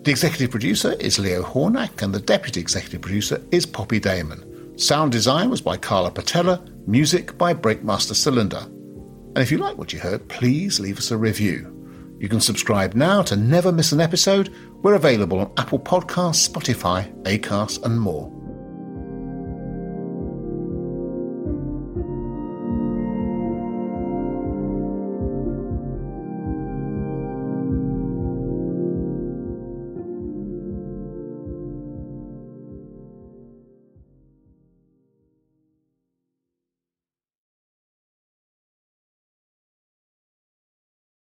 The 0.02 0.12
executive 0.12 0.50
producer 0.50 0.92
is 1.00 1.18
Leo 1.18 1.42
Hornack, 1.42 2.02
and 2.02 2.14
the 2.14 2.20
deputy 2.20 2.61
executive 2.61 3.00
producer 3.00 3.42
is 3.50 3.66
Poppy 3.66 3.98
Damon. 3.98 4.78
Sound 4.78 5.11
design 5.11 5.50
was 5.50 5.61
by 5.61 5.76
Carla 5.76 6.11
Patella, 6.11 6.64
music 6.87 7.37
by 7.37 7.52
Breakmaster 7.52 8.14
Cylinder. 8.14 8.62
And 8.64 9.38
if 9.38 9.50
you 9.50 9.58
like 9.58 9.76
what 9.76 9.92
you 9.92 9.98
heard, 9.98 10.28
please 10.28 10.78
leave 10.78 10.98
us 10.98 11.11
a 11.11 11.16
review. 11.16 11.74
You 12.20 12.28
can 12.28 12.40
subscribe 12.40 12.94
now 12.94 13.22
to 13.22 13.37
never 13.37 13.72
miss 13.72 13.92
an 13.92 14.00
episode. 14.00 14.54
We're 14.82 14.94
available 14.94 15.40
on 15.40 15.52
Apple 15.56 15.80
Podcasts, 15.80 16.48
Spotify, 16.48 17.12
Acast, 17.24 17.84
and 17.84 18.00
more. 18.00 18.38